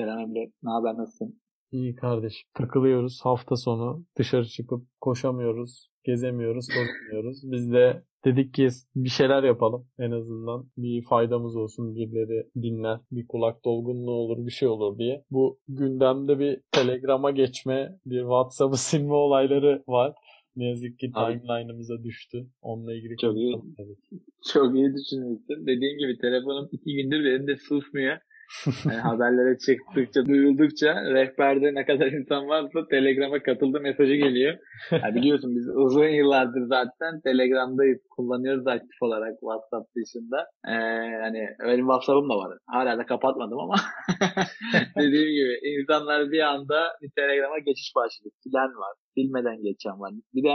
Selam 0.00 0.18
Emre. 0.18 0.52
Ne 0.62 0.70
haber 0.70 0.94
nasılsın? 0.94 1.40
İyi 1.72 1.94
kardeşim. 1.94 2.48
Takılıyoruz 2.54 3.20
hafta 3.22 3.56
sonu. 3.56 4.04
Dışarı 4.18 4.44
çıkıp 4.44 4.86
koşamıyoruz, 5.00 5.90
gezemiyoruz, 6.04 6.66
tozmuyoruz. 6.68 7.52
Biz 7.52 7.72
de 7.72 8.02
dedik 8.24 8.54
ki 8.54 8.68
bir 8.96 9.08
şeyler 9.08 9.42
yapalım. 9.42 9.88
En 9.98 10.10
azından 10.10 10.70
bir 10.76 11.04
faydamız 11.04 11.56
olsun. 11.56 11.94
Birileri 11.94 12.46
dinler, 12.62 12.98
bir 13.10 13.26
kulak 13.26 13.64
dolgunluğu 13.64 14.10
olur, 14.10 14.46
bir 14.46 14.50
şey 14.50 14.68
olur 14.68 14.98
diye. 14.98 15.24
Bu 15.30 15.58
gündemde 15.68 16.38
bir 16.38 16.60
Telegram'a 16.72 17.30
geçme, 17.30 17.98
bir 18.06 18.20
WhatsApp'ı 18.20 18.76
silme 18.76 19.14
olayları 19.14 19.82
var. 19.88 20.14
Ne 20.56 20.68
yazık 20.68 20.98
ki 20.98 21.10
timeline'ımıza 21.12 22.04
düştü. 22.04 22.46
Onunla 22.62 22.94
ilgili 22.94 23.16
çok 23.16 23.36
iyi. 23.36 23.56
Çok 24.52 24.74
iyi 24.74 24.94
düşünmüşsün. 24.94 25.66
Dediğim 25.66 25.98
gibi 25.98 26.18
telefonum 26.18 26.68
iki 26.72 26.94
gündür 26.94 27.24
benim 27.24 27.46
de 27.46 27.56
susmuyor. 27.56 28.18
Yani 28.84 29.00
haberlere 29.00 29.58
çıktıkça, 29.58 30.26
duyuldukça 30.26 30.90
rehberde 31.14 31.74
ne 31.74 31.84
kadar 31.84 32.06
insan 32.06 32.48
varsa 32.48 32.88
Telegram'a 32.90 33.42
katıldı 33.42 33.80
mesajı 33.80 34.14
geliyor. 34.14 34.58
Yani 34.90 35.14
biliyorsun 35.14 35.56
biz 35.56 35.68
uzun 35.68 36.08
yıllardır 36.08 36.62
zaten 36.66 37.20
Telegram'dayız. 37.24 37.98
Kullanıyoruz 38.10 38.66
aktif 38.66 39.02
olarak 39.02 39.34
WhatsApp 39.40 39.86
dışında. 39.96 40.38
Ee, 40.68 40.74
hani 41.24 41.42
benim 41.66 41.86
WhatsApp'ım 41.86 42.30
da 42.30 42.36
var. 42.36 42.58
Hala 42.66 42.98
da 42.98 43.06
kapatmadım 43.06 43.58
ama 43.58 43.74
dediğim 44.98 45.30
gibi 45.38 45.54
insanlar 45.72 46.30
bir 46.30 46.40
anda 46.40 46.78
bir 47.02 47.10
Telegram'a 47.16 47.58
geçiş 47.58 47.92
başladı. 47.96 48.28
Silen 48.42 48.72
var. 48.82 48.94
Silmeden 49.14 49.62
geçen 49.62 50.00
var. 50.00 50.12
Bir 50.34 50.42
de 50.42 50.54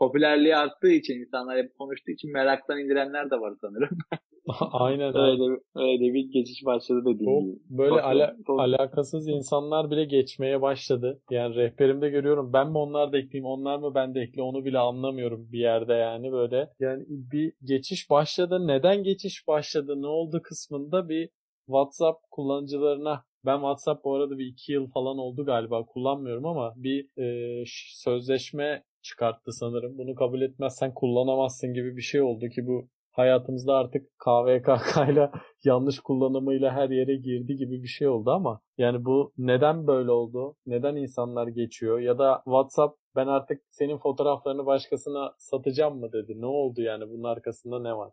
popülerliği 0.00 0.56
arttığı 0.56 0.92
için 0.92 1.14
insanlar 1.20 1.58
hep 1.58 1.78
konuştuğu 1.78 2.10
için 2.12 2.32
meraktan 2.32 2.78
indirenler 2.78 3.30
de 3.30 3.40
var 3.40 3.54
sanırım. 3.60 3.98
Aynen 4.72 5.16
öyle, 5.16 5.60
öyle 5.74 6.14
bir 6.14 6.32
geçiş 6.32 6.64
başladı 6.64 7.00
dediğim 7.06 7.40
gibi. 7.40 7.58
Böyle 7.70 7.90
çok, 7.90 8.04
ala, 8.04 8.36
alakasız 8.48 9.28
insanlar 9.28 9.90
bile 9.90 10.04
geçmeye 10.04 10.62
başladı. 10.62 11.22
Yani 11.30 11.54
rehberimde 11.54 12.10
görüyorum. 12.10 12.52
Ben 12.52 12.70
mi 12.70 12.78
onlar 12.78 13.12
da 13.12 13.18
ekleyeyim, 13.18 13.46
onlar 13.46 13.78
mı 13.78 13.94
ben 13.94 14.14
de 14.14 14.20
ekle 14.20 14.42
onu 14.42 14.64
bile 14.64 14.78
anlamıyorum 14.78 15.48
bir 15.52 15.58
yerde 15.58 15.92
yani 15.92 16.32
böyle. 16.32 16.70
Yani 16.80 17.04
bir 17.08 17.52
geçiş 17.64 18.10
başladı. 18.10 18.66
Neden 18.66 19.02
geçiş 19.02 19.48
başladı, 19.48 20.02
ne 20.02 20.06
oldu 20.06 20.40
kısmında 20.42 21.08
bir 21.08 21.28
WhatsApp 21.66 22.18
kullanıcılarına 22.30 23.24
ben 23.46 23.56
WhatsApp 23.56 24.04
bu 24.04 24.14
arada 24.14 24.38
bir 24.38 24.46
iki 24.46 24.72
yıl 24.72 24.90
falan 24.90 25.18
oldu 25.18 25.44
galiba 25.44 25.84
kullanmıyorum 25.84 26.46
ama 26.46 26.72
bir 26.76 27.18
e, 27.18 27.64
sözleşme 27.94 28.82
çıkarttı 29.02 29.52
sanırım. 29.52 29.98
Bunu 29.98 30.14
kabul 30.14 30.40
etmezsen 30.40 30.94
kullanamazsın 30.94 31.72
gibi 31.72 31.96
bir 31.96 32.02
şey 32.02 32.22
oldu 32.22 32.48
ki 32.48 32.66
bu 32.66 32.88
hayatımızda 33.12 33.74
artık 33.74 34.02
KVKK 34.18 34.96
ile 35.12 35.30
yanlış 35.64 36.00
kullanımıyla 36.00 36.72
her 36.72 36.90
yere 36.90 37.16
girdi 37.16 37.56
gibi 37.56 37.82
bir 37.82 37.88
şey 37.88 38.08
oldu 38.08 38.30
ama 38.30 38.60
yani 38.78 39.04
bu 39.04 39.32
neden 39.38 39.86
böyle 39.86 40.10
oldu? 40.10 40.56
Neden 40.66 40.96
insanlar 40.96 41.48
geçiyor? 41.48 41.98
Ya 42.00 42.18
da 42.18 42.42
WhatsApp 42.44 42.96
ben 43.16 43.26
artık 43.26 43.60
senin 43.70 43.98
fotoğraflarını 43.98 44.66
başkasına 44.66 45.32
satacağım 45.38 45.98
mı 46.00 46.12
dedi. 46.12 46.40
Ne 46.40 46.46
oldu 46.46 46.82
yani 46.82 47.04
bunun 47.08 47.24
arkasında 47.24 47.80
ne 47.80 47.96
var? 47.96 48.12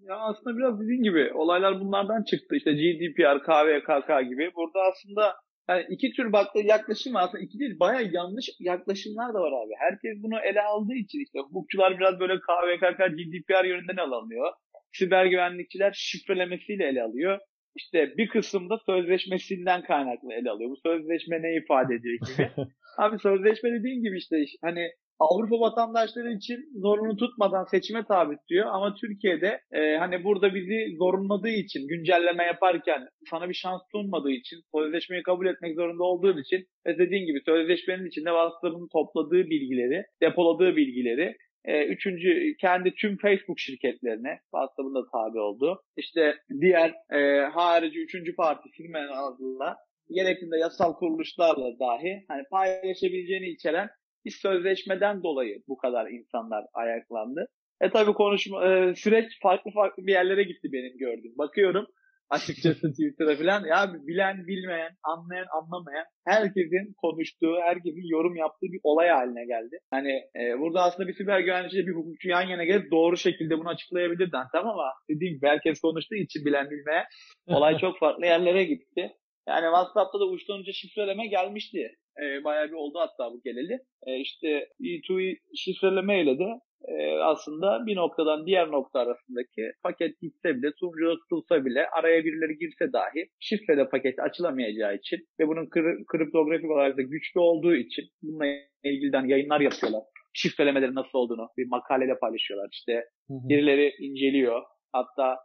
Ya 0.00 0.16
aslında 0.16 0.56
biraz 0.56 0.80
dediğin 0.80 1.02
gibi 1.02 1.32
olaylar 1.34 1.80
bunlardan 1.80 2.22
çıktı. 2.22 2.56
İşte 2.56 2.72
GDPR, 2.72 3.38
KVKK 3.42 4.28
gibi. 4.28 4.50
Burada 4.56 4.78
aslında 4.90 5.34
yani 5.68 5.86
iki 5.88 6.12
tür 6.12 6.32
baktığı 6.32 6.62
yaklaşım 6.64 7.16
aslında 7.16 7.44
iki 7.44 7.58
değil 7.58 7.80
baya 7.80 8.00
yanlış 8.12 8.46
yaklaşımlar 8.60 9.34
da 9.34 9.40
var 9.40 9.52
abi. 9.52 9.72
Herkes 9.78 10.22
bunu 10.22 10.40
ele 10.40 10.62
aldığı 10.62 10.94
için 10.94 11.18
işte 11.24 11.38
hukukçular 11.38 11.98
biraz 11.98 12.20
böyle 12.20 12.34
KVKK, 12.34 12.98
GDPR 12.98 13.64
yönünden 13.64 14.06
ele 14.06 14.14
alıyor. 14.14 14.52
Siber 14.92 15.26
güvenlikçiler 15.26 15.92
şifrelemesiyle 15.96 16.88
ele 16.88 17.02
alıyor. 17.02 17.38
İşte 17.76 18.14
bir 18.16 18.28
kısımda 18.28 18.78
sözleşmesinden 18.86 19.82
kaynaklı 19.82 20.32
ele 20.32 20.50
alıyor. 20.50 20.70
Bu 20.70 20.76
sözleşme 20.76 21.42
ne 21.42 21.56
ifade 21.56 21.94
ediyor 21.94 22.18
gibi. 22.26 22.50
abi 22.98 23.18
sözleşme 23.18 23.72
dediğin 23.72 24.02
gibi 24.02 24.18
işte 24.18 24.36
hani 24.62 24.90
Avrupa 25.20 25.60
vatandaşları 25.60 26.32
için 26.32 26.58
zorunlu 26.80 27.16
tutmadan 27.16 27.64
seçime 27.64 28.04
tabi 28.04 28.36
tutuyor 28.36 28.66
ama 28.66 28.94
Türkiye'de 28.94 29.60
e, 29.72 29.96
hani 29.96 30.24
burada 30.24 30.54
bizi 30.54 30.96
zorunladığı 30.98 31.48
için 31.48 31.88
güncelleme 31.88 32.44
yaparken 32.44 33.08
sana 33.30 33.48
bir 33.48 33.54
şans 33.54 33.82
sunmadığı 33.92 34.30
için 34.30 34.58
sözleşmeyi 34.74 35.22
kabul 35.22 35.46
etmek 35.46 35.76
zorunda 35.76 36.04
olduğun 36.04 36.38
için 36.38 36.66
ve 36.86 36.98
dediğin 36.98 37.26
gibi 37.26 37.40
sözleşmenin 37.44 38.06
içinde 38.06 38.28
WhatsApp'ın 38.28 38.88
topladığı 38.92 39.44
bilgileri, 39.50 40.04
depoladığı 40.22 40.76
bilgileri 40.76 41.36
e, 41.64 41.84
üçüncü 41.86 42.56
kendi 42.60 42.94
tüm 42.94 43.16
Facebook 43.16 43.58
şirketlerine 43.58 44.38
WhatsApp'ın 44.54 44.94
da 44.94 45.02
tabi 45.12 45.38
olduğu 45.40 45.82
işte 45.96 46.34
diğer 46.60 46.94
e, 47.12 47.40
harici 47.40 48.00
üçüncü 48.00 48.36
parti 48.36 48.68
firmanın 48.70 49.32
adıyla 49.32 49.76
gerektiğinde 50.10 50.58
yasal 50.58 50.92
kuruluşlarla 50.94 51.78
dahi 51.78 52.24
hani 52.28 52.42
paylaşabileceğini 52.50 53.48
içeren 53.48 53.88
bir 54.24 54.30
sözleşmeden 54.30 55.22
dolayı 55.22 55.62
bu 55.68 55.76
kadar 55.76 56.10
insanlar 56.10 56.64
ayaklandı. 56.74 57.48
E 57.80 57.90
tabi 57.90 58.12
konuşma 58.12 58.66
e, 58.66 58.94
süreç 58.94 59.40
farklı 59.42 59.70
farklı 59.70 60.06
bir 60.06 60.12
yerlere 60.12 60.42
gitti 60.42 60.68
benim 60.72 60.98
gördüğüm. 60.98 61.38
Bakıyorum 61.38 61.86
açıkçası 62.30 62.90
Twitter'a 62.90 63.36
falan 63.36 63.64
ya 63.64 63.92
bilen 64.06 64.46
bilmeyen, 64.46 64.92
anlayan 65.02 65.46
anlamayan 65.62 66.04
herkesin 66.26 66.94
konuştuğu, 66.96 67.54
herkesin 67.62 68.10
yorum 68.10 68.36
yaptığı 68.36 68.66
bir 68.66 68.80
olay 68.82 69.08
haline 69.08 69.46
geldi. 69.46 69.78
Hani 69.90 70.12
e, 70.40 70.58
burada 70.58 70.82
aslında 70.82 71.08
bir 71.08 71.14
siber 71.14 71.40
güvenlikçi 71.40 71.86
bir 71.86 71.94
hukukçu 71.94 72.28
yan 72.28 72.42
yana 72.42 72.64
gelip 72.64 72.90
doğru 72.90 73.16
şekilde 73.16 73.58
bunu 73.58 73.68
açıklayabilir 73.68 74.30
tamam 74.52 74.72
ama 74.72 74.92
dediğim 75.10 75.34
gibi 75.34 75.46
herkes 75.46 75.80
konuştuğu 75.80 76.14
için 76.14 76.44
bilen 76.44 76.70
bilmeyen 76.70 77.04
olay 77.46 77.78
çok 77.80 77.98
farklı 77.98 78.26
yerlere 78.26 78.64
gitti. 78.64 79.12
Yani 79.48 79.64
WhatsApp'ta 79.64 80.20
da 80.20 80.26
uçtan 80.26 80.62
şifreleme 80.72 81.26
gelmişti. 81.26 81.90
E, 82.22 82.44
bayağı 82.44 82.68
bir 82.68 82.72
oldu 82.72 82.98
hatta 82.98 83.32
bu 83.32 83.40
geleli. 83.44 83.78
E, 84.06 84.16
işte 84.16 84.68
E2E 84.80 85.36
şifreleme 85.56 86.38
de 86.38 86.60
e, 86.88 87.18
aslında 87.18 87.86
bir 87.86 87.96
noktadan 87.96 88.46
diğer 88.46 88.70
nokta 88.70 89.00
arasındaki 89.00 89.62
paket 89.82 90.20
gitse 90.20 90.56
bile, 90.56 90.70
sunucuda 90.80 91.14
tutulsa 91.16 91.64
bile, 91.64 91.86
araya 91.88 92.24
birileri 92.24 92.58
girse 92.58 92.92
dahi 92.92 93.28
şifrede 93.40 93.88
paket 93.88 94.18
açılamayacağı 94.18 94.96
için 94.96 95.18
ve 95.40 95.48
bunun 95.48 95.66
kri- 95.66 96.04
kriptografik 96.06 96.70
olarak 96.70 96.98
da 96.98 97.02
güçlü 97.02 97.40
olduğu 97.40 97.74
için 97.74 98.04
bununla 98.22 98.46
ilgili 98.84 99.30
yayınlar 99.30 99.60
yapıyorlar. 99.60 100.02
Şifrelemelerin 100.34 100.94
nasıl 100.94 101.18
olduğunu 101.18 101.48
bir 101.58 101.66
makaleyle 101.68 102.18
paylaşıyorlar. 102.18 102.68
İşte 102.72 103.04
birileri 103.28 103.92
inceliyor. 103.98 104.62
Hatta 104.92 105.36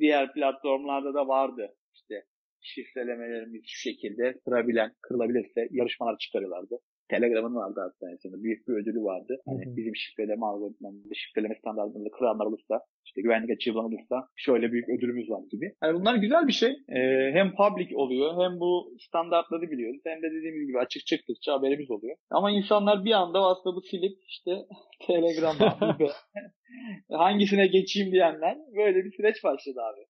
diğer 0.00 0.32
platformlarda 0.32 1.14
da 1.14 1.28
vardı. 1.28 1.74
İşte 1.94 2.14
şifrelemelerimiz 2.60 3.62
şu 3.66 3.80
şekilde 3.80 4.38
kırabilen, 4.44 4.92
kırılabilirse 5.02 5.68
yarışmalar 5.70 6.18
çıkarıyorlardı. 6.18 6.78
Telegram'ın 7.08 7.54
vardı 7.54 7.80
aslında. 7.86 8.42
Büyük 8.42 8.68
bir 8.68 8.72
ödülü 8.72 9.02
vardı. 9.04 9.40
Hani 9.46 9.66
hı 9.66 9.70
hı. 9.70 9.76
bizim 9.76 9.96
şifreleme 9.96 10.46
algoritmamızda, 10.46 11.14
şifreleme 11.14 11.54
standartlarında 11.54 12.10
kıranlar 12.10 12.46
olursa, 12.46 12.80
işte 13.06 13.22
güvenlik 13.22 13.50
açığı 13.50 13.80
olursa 13.80 14.28
şöyle 14.36 14.72
büyük 14.72 14.88
ödülümüz 14.88 15.30
var 15.30 15.42
gibi. 15.50 15.72
Yani 15.82 15.94
bunlar 16.00 16.14
güzel 16.14 16.46
bir 16.46 16.52
şey. 16.52 16.70
Ee, 16.88 17.30
hem 17.32 17.54
public 17.54 17.96
oluyor 17.96 18.44
hem 18.44 18.60
bu 18.60 18.94
standartları 19.00 19.70
biliyoruz. 19.70 20.00
Hem 20.04 20.22
de 20.22 20.30
dediğimiz 20.30 20.66
gibi 20.66 20.78
açık 20.78 21.06
çıktıkça 21.06 21.52
haberimiz 21.52 21.90
oluyor. 21.90 22.16
Ama 22.30 22.50
insanlar 22.50 23.04
bir 23.04 23.12
anda 23.12 23.40
aslında 23.40 23.76
bu 23.76 23.82
silip 23.82 24.18
işte 24.26 24.50
Telegram'a 25.06 25.96
gibi 25.98 26.08
hangisine 27.10 27.66
geçeyim 27.66 28.12
diyenler 28.12 28.58
böyle 28.76 29.04
bir 29.04 29.12
süreç 29.12 29.44
başladı 29.44 29.80
abi. 29.82 30.00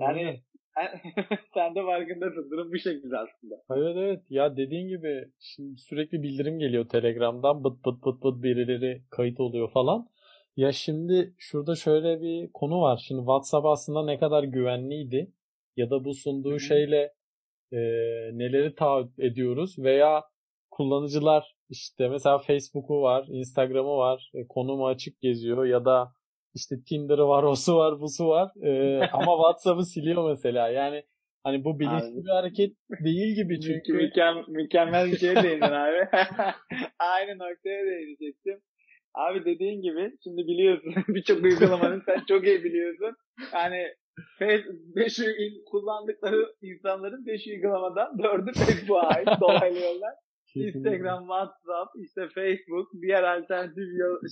Yani 0.00 0.40
Sen 1.54 1.74
de 1.74 1.82
farkındasın. 1.82 2.50
Durum 2.50 2.72
bu 2.72 2.78
şekilde 2.78 3.16
aslında. 3.18 3.54
Evet 3.70 3.96
evet. 3.96 4.22
Ya 4.30 4.56
dediğin 4.56 4.88
gibi 4.88 5.24
şimdi 5.40 5.78
sürekli 5.78 6.22
bildirim 6.22 6.58
geliyor 6.58 6.88
Telegram'dan. 6.88 7.64
Bıt 7.64 7.84
bıt 7.84 8.04
bıt 8.04 8.24
bıt 8.24 8.42
birileri 8.42 9.02
kayıt 9.10 9.40
oluyor 9.40 9.70
falan. 9.70 10.08
Ya 10.56 10.72
şimdi 10.72 11.34
şurada 11.38 11.74
şöyle 11.74 12.20
bir 12.20 12.52
konu 12.52 12.80
var. 12.80 13.04
Şimdi 13.08 13.20
WhatsApp 13.20 13.66
aslında 13.66 14.04
ne 14.04 14.18
kadar 14.18 14.44
güvenliydi 14.44 15.32
ya 15.76 15.90
da 15.90 16.04
bu 16.04 16.14
sunduğu 16.14 16.50
Hı-hı. 16.50 16.60
şeyle 16.60 17.12
e, 17.72 17.78
neleri 18.32 18.74
taahhüt 18.74 19.18
ediyoruz 19.18 19.78
veya 19.78 20.24
kullanıcılar 20.70 21.56
işte 21.68 22.08
mesela 22.08 22.38
Facebook'u 22.38 23.02
var, 23.02 23.26
Instagram'ı 23.28 23.96
var, 23.96 24.30
e, 24.34 24.46
konumu 24.46 24.86
açık 24.86 25.20
geziyor 25.20 25.64
ya 25.64 25.84
da 25.84 26.12
işte 26.56 26.76
Tinder'ı 26.88 27.28
var, 27.28 27.42
osu 27.42 27.76
var, 27.76 28.00
busu 28.00 28.28
var. 28.28 28.50
Ee, 28.62 29.00
ama 29.12 29.36
WhatsApp'ı 29.36 29.84
siliyor 29.84 30.30
mesela. 30.30 30.68
Yani 30.68 31.04
hani 31.44 31.64
bu 31.64 31.80
bilinçli 31.80 32.24
bir 32.24 32.30
hareket 32.30 32.72
değil 33.04 33.34
gibi 33.34 33.60
çünkü. 33.60 33.92
Mükem, 33.92 34.44
mükemmel 34.48 35.12
bir 35.12 35.18
şey 35.18 35.36
değindin 35.42 35.60
abi. 35.60 36.08
Aynı 36.98 37.38
noktaya 37.38 37.86
değinecektim. 37.86 38.60
Abi 39.14 39.44
dediğin 39.44 39.82
gibi 39.82 40.12
şimdi 40.24 40.46
biliyorsun 40.46 40.94
birçok 41.08 41.44
uygulamanın 41.44 42.02
sen 42.06 42.24
çok 42.28 42.46
iyi 42.46 42.64
biliyorsun. 42.64 43.16
Yani 43.52 43.86
5 44.40 45.20
kullandıkları 45.70 46.54
insanların 46.62 47.26
5 47.26 47.46
uygulamadan 47.46 48.16
4'ü 48.16 48.52
Facebook'a 48.52 49.08
ait 49.08 49.28
dolaylı 49.40 49.78
yollar. 49.78 50.14
Instagram, 50.54 51.20
WhatsApp, 51.20 51.90
işte 51.96 52.28
Facebook, 52.34 52.88
diğer 53.02 53.22
alternatif 53.22 53.84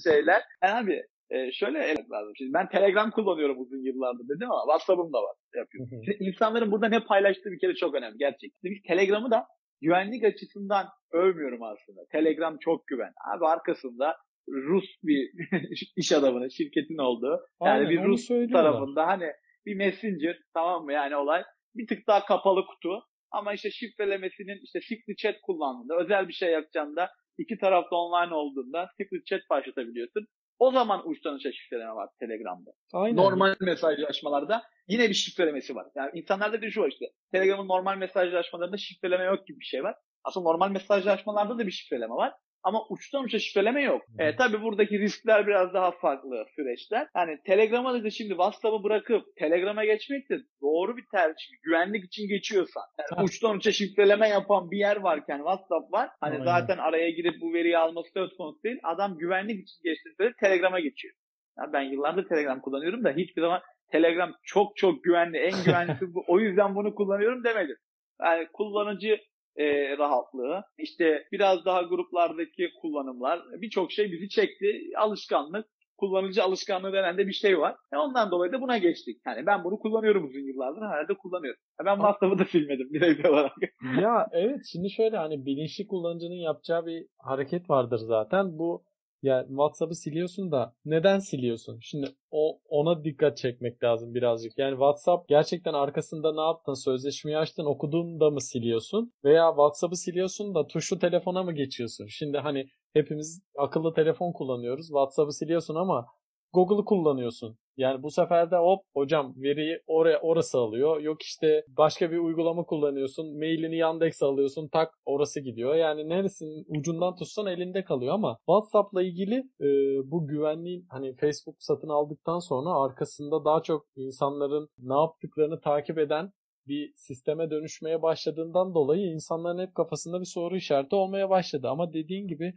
şeyler. 0.05 0.43
Yani 0.63 0.75
abi 0.75 1.03
e, 1.31 1.53
şöyle 1.53 1.79
evet 1.79 2.11
lazım. 2.11 2.33
Şimdi 2.39 2.53
ben 2.55 2.69
Telegram 2.69 3.11
kullanıyorum 3.11 3.61
uzun 3.61 3.85
yıllardır 3.85 4.25
dedim 4.29 4.51
ama 4.51 4.63
WhatsApp'ım 4.73 5.13
da 5.13 5.19
var. 5.23 5.37
Yapıyorum. 5.57 5.91
Şimdi 6.05 6.17
insanların 6.21 6.73
burada 6.73 6.89
ne 6.89 7.01
paylaştığı 7.01 7.51
bir 7.51 7.61
kere 7.61 7.75
çok 7.75 7.95
önemli 7.95 8.19
gerçekten. 8.19 8.71
Biz 8.71 8.83
Telegram'ı 8.89 9.31
da 9.31 9.47
güvenlik 9.81 10.25
açısından 10.25 10.87
övmüyorum 11.13 11.63
aslında. 11.63 12.01
Telegram 12.13 12.57
çok 12.61 12.87
güven. 12.87 13.13
Abi 13.35 13.47
arkasında 13.47 14.17
Rus 14.49 14.85
bir 15.03 15.31
iş 15.97 16.13
adamının, 16.13 16.49
şirketin 16.49 16.99
olduğu. 16.99 17.41
Yani 17.65 17.73
Aynen, 17.79 17.91
bir 17.91 17.99
onu 17.99 18.09
Rus 18.09 18.29
tarafında 18.53 19.07
hani 19.07 19.27
bir 19.67 19.75
messenger 19.75 20.37
tamam 20.55 20.85
mı 20.85 20.93
yani 20.93 21.17
olay 21.17 21.43
bir 21.75 21.87
tık 21.87 22.07
daha 22.07 22.25
kapalı 22.25 22.67
kutu 22.67 23.03
ama 23.31 23.53
işte 23.53 23.71
şifrelemesinin 23.71 24.61
işte 24.65 24.81
secret 24.81 25.19
chat 25.19 25.35
kullandığında 25.43 25.97
özel 26.05 26.29
bir 26.29 26.33
şey 26.33 26.51
yapacağında 26.53 27.11
iki 27.39 27.59
tarafta 27.59 27.97
online 27.97 28.35
olduğunda 28.35 28.89
secret 28.97 29.27
chat 29.27 29.41
başlatabiliyorsun. 29.51 30.27
O 30.59 30.71
zaman 30.71 31.09
uçtan 31.09 31.39
şifreleme 31.39 31.95
var 31.95 32.09
Telegram'da. 32.21 32.71
Aynen. 32.93 33.17
Normal 33.17 33.57
mesajlaşmalarda 33.61 34.63
yine 34.89 35.09
bir 35.09 35.15
şifrelemesi 35.15 35.75
var. 35.75 35.87
Yani 35.95 36.11
insanlarda 36.15 36.63
bir 36.63 36.71
şu 36.71 36.81
var 36.81 36.89
işte. 36.89 37.07
Telegram'ın 37.33 37.69
normal 37.69 37.97
mesajlaşmalarında 37.97 38.77
şifreleme 38.77 39.25
yok 39.25 39.47
gibi 39.47 39.61
bir 39.61 39.65
şey 39.65 39.83
var. 39.83 39.95
Aslında 40.25 40.45
normal 40.51 40.71
mesajlaşmalarda 40.71 41.59
da 41.59 41.67
bir 41.67 41.73
şifreleme 41.73 42.15
var. 42.15 42.33
Ama 42.65 42.87
uçtan 42.89 43.25
uça 43.25 43.39
şifreleme 43.39 43.83
yok. 43.83 44.03
E, 44.19 44.37
tabii 44.37 44.63
buradaki 44.63 44.99
riskler 44.99 45.47
biraz 45.47 45.75
daha 45.75 45.91
farklı 45.91 46.45
süreçler. 46.57 47.09
Yani 47.17 47.39
Telegram'a 47.47 48.05
da 48.05 48.11
şimdi 48.11 48.31
WhatsApp'ı 48.31 48.85
bırakıp 48.85 49.37
Telegram'a 49.37 49.85
geçmek 49.85 50.31
de 50.31 50.39
doğru 50.63 50.97
bir 50.97 51.05
tercih. 51.13 51.47
Güvenlik 51.63 52.05
için 52.05 52.29
geçiyorsan. 52.29 52.83
Yani 52.99 53.25
uçtan 53.25 53.57
uça 53.57 53.73
şifreleme 53.73 54.29
yapan 54.29 54.71
bir 54.71 54.79
yer 54.79 54.97
varken 54.97 55.37
WhatsApp 55.37 55.93
var. 55.93 56.11
Hani 56.21 56.35
Aynen. 56.35 56.45
zaten 56.45 56.79
araya 56.79 57.11
girip 57.11 57.41
bu 57.41 57.55
veriyi 57.55 57.79
alması 57.79 58.11
söz 58.15 58.37
konusu 58.37 58.63
değil. 58.63 58.79
Adam 58.83 59.19
güvenlik 59.19 59.61
için 59.63 59.83
geçtiğinde 59.85 60.33
Telegram'a 60.41 60.81
geçiyor. 60.81 61.15
Ya 61.59 61.73
ben 61.73 61.83
yıllardır 61.83 62.29
Telegram 62.29 62.61
kullanıyorum 62.61 63.05
da 63.05 63.11
hiçbir 63.11 63.43
zaman 63.43 63.61
Telegram 63.93 64.35
çok 64.43 64.77
çok 64.77 65.05
güvenli, 65.05 65.39
en 65.39 65.65
güvenlisi 65.65 66.15
bu. 66.15 66.25
O 66.29 66.41
yüzden 66.41 66.75
bunu 66.75 66.95
kullanıyorum 66.95 67.45
demedim. 67.45 67.77
Yani 68.21 68.49
kullanıcı 68.53 69.19
e, 69.57 69.99
rahatlığı, 69.99 70.63
işte 70.79 71.25
biraz 71.33 71.65
daha 71.65 71.83
gruplardaki 71.83 72.71
kullanımlar, 72.81 73.43
birçok 73.61 73.93
şey 73.93 74.13
bizi 74.13 74.29
çekti. 74.29 74.81
Alışkanlık, 74.97 75.67
kullanıcı 75.99 76.43
alışkanlığı 76.43 76.93
denen 76.93 77.19
de 77.19 77.27
bir 77.27 77.33
şey 77.33 77.59
var. 77.59 77.77
E 77.93 77.97
ondan 77.97 78.31
dolayı 78.31 78.53
da 78.53 78.61
buna 78.61 78.79
geçtik. 78.79 79.21
Yani 79.27 79.47
ben 79.47 79.65
bunu 79.65 79.79
kullanıyorum 79.79 80.25
uzun 80.25 80.41
yıllardır, 80.41 81.09
da 81.09 81.15
kullanıyorum. 81.15 81.61
E 81.83 81.85
ben 81.85 81.95
WhatsApp'ı 81.95 82.39
da 82.39 82.45
silmedim 82.45 82.93
bireysel 82.93 83.27
olarak. 83.27 83.53
Ya 84.01 84.27
evet 84.33 84.61
şimdi 84.73 84.91
şöyle 84.91 85.17
hani 85.17 85.47
bilinçli 85.47 85.87
kullanıcının 85.87 86.35
yapacağı 86.35 86.87
bir 86.87 87.07
hareket 87.19 87.71
vardır 87.71 87.99
zaten. 87.99 88.59
Bu 88.59 88.85
ya 89.25 89.45
WhatsApp'ı 89.49 89.95
siliyorsun 89.95 90.53
da 90.53 90.75
neden 90.85 91.19
siliyorsun? 91.19 91.79
Şimdi 91.83 92.07
o 92.31 92.59
ona 92.69 93.05
dikkat 93.05 93.37
çekmek 93.37 93.85
lazım 93.85 94.15
birazcık. 94.15 94.59
Yani 94.59 94.71
WhatsApp 94.71 95.29
gerçekten 95.29 95.75
arkasında 95.75 96.35
ne 96.35 96.41
yaptın? 96.41 96.75
Sözleşmeyi 96.85 97.39
açtın, 97.39 97.65
okudun 97.65 98.21
da 98.21 98.31
mı 98.31 98.41
siliyorsun? 98.41 99.13
Veya 99.25 99.49
WhatsApp'ı 99.49 99.97
siliyorsun 99.97 100.55
da 100.55 100.67
tuşlu 100.67 100.99
telefona 100.99 101.43
mı 101.43 101.53
geçiyorsun? 101.53 102.07
Şimdi 102.07 102.39
hani 102.39 102.67
hepimiz 102.93 103.43
akıllı 103.59 103.95
telefon 103.95 104.33
kullanıyoruz. 104.33 104.87
WhatsApp'ı 104.87 105.33
siliyorsun 105.33 105.75
ama 105.75 106.07
Google'ı 106.55 106.85
kullanıyorsun. 106.85 107.57
Yani 107.77 108.03
bu 108.03 108.11
sefer 108.11 108.51
de 108.51 108.57
hop 108.57 108.81
hocam 108.95 109.35
veriyi 109.37 109.81
oraya 109.87 110.21
orası 110.21 110.59
alıyor. 110.59 111.01
Yok 111.01 111.23
işte 111.23 111.65
başka 111.69 112.11
bir 112.11 112.19
uygulama 112.19 112.65
kullanıyorsun. 112.65 113.39
Mailini 113.39 113.77
Yandex 113.77 114.23
alıyorsun. 114.23 114.69
Tak 114.69 114.95
orası 115.05 115.41
gidiyor. 115.41 115.75
Yani 115.75 116.09
neresinin 116.09 116.65
ucundan 116.69 117.17
tutsan 117.17 117.47
elinde 117.47 117.85
kalıyor 117.85 118.15
ama 118.15 118.39
WhatsApp'la 118.47 119.03
ilgili 119.03 119.35
e, 119.61 119.69
bu 120.11 120.27
güvenliğin 120.27 120.87
hani 120.91 121.17
Facebook 121.17 121.57
satın 121.59 121.89
aldıktan 121.89 122.39
sonra 122.39 122.71
arkasında 122.85 123.45
daha 123.45 123.63
çok 123.63 123.87
insanların 123.97 124.69
ne 124.79 124.95
yaptıklarını 124.95 125.61
takip 125.61 125.99
eden 125.99 126.31
bir 126.67 126.93
sisteme 126.97 127.51
dönüşmeye 127.51 128.03
başladığından 128.03 128.75
dolayı 128.75 129.07
insanların 129.07 129.67
hep 129.67 129.75
kafasında 129.75 130.21
bir 130.21 130.31
soru 130.35 130.57
işareti 130.57 130.97
olmaya 130.97 131.31
başladı. 131.31 131.69
Ama 131.71 131.93
dediğin 131.93 132.29
gibi 132.29 132.55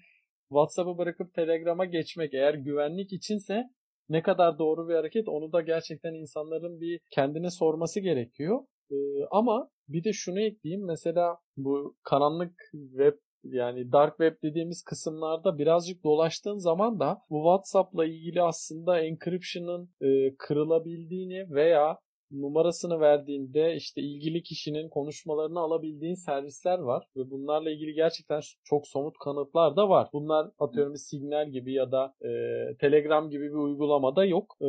WhatsApp'ı 0.49 0.97
bırakıp 0.97 1.33
Telegram'a 1.33 1.85
geçmek 1.85 2.33
eğer 2.33 2.53
güvenlik 2.53 3.13
içinse 3.13 3.63
ne 4.09 4.21
kadar 4.21 4.59
doğru 4.59 4.89
bir 4.89 4.93
hareket 4.93 5.27
onu 5.27 5.51
da 5.51 5.61
gerçekten 5.61 6.13
insanların 6.13 6.81
bir 6.81 6.99
kendine 7.11 7.49
sorması 7.49 7.99
gerekiyor. 7.99 8.59
Ee, 8.91 8.95
ama 9.31 9.69
bir 9.87 10.03
de 10.03 10.13
şunu 10.13 10.39
ekleyeyim 10.39 10.85
mesela 10.85 11.37
bu 11.57 11.95
karanlık 12.03 12.53
web 12.73 13.13
yani 13.43 13.91
dark 13.91 14.17
web 14.17 14.43
dediğimiz 14.43 14.83
kısımlarda 14.83 15.57
birazcık 15.57 16.03
dolaştığın 16.03 16.57
zaman 16.57 16.99
da 16.99 17.17
bu 17.29 17.35
WhatsApp'la 17.35 18.05
ilgili 18.05 18.41
aslında 18.41 18.99
encryption'ın 18.99 19.89
e, 20.01 20.35
kırılabildiğini 20.37 21.51
veya 21.51 21.97
numarasını 22.31 22.99
verdiğinde 22.99 23.75
işte 23.75 24.01
ilgili 24.01 24.43
kişinin 24.43 24.89
konuşmalarını 24.89 25.59
alabildiğin 25.59 26.13
servisler 26.13 26.79
var 26.79 27.07
ve 27.15 27.29
bunlarla 27.29 27.71
ilgili 27.71 27.93
gerçekten 27.93 28.41
çok 28.63 28.87
somut 28.87 29.17
kanıtlar 29.17 29.75
da 29.75 29.89
var. 29.89 30.09
Bunlar 30.13 30.51
atıyorum 30.59 30.93
bir 30.93 30.99
Signal 30.99 31.49
gibi 31.49 31.73
ya 31.73 31.91
da 31.91 32.13
e, 32.21 32.29
Telegram 32.77 33.29
gibi 33.29 33.43
bir 33.43 33.57
uygulamada 33.57 34.25
yok. 34.25 34.55
E, 34.61 34.65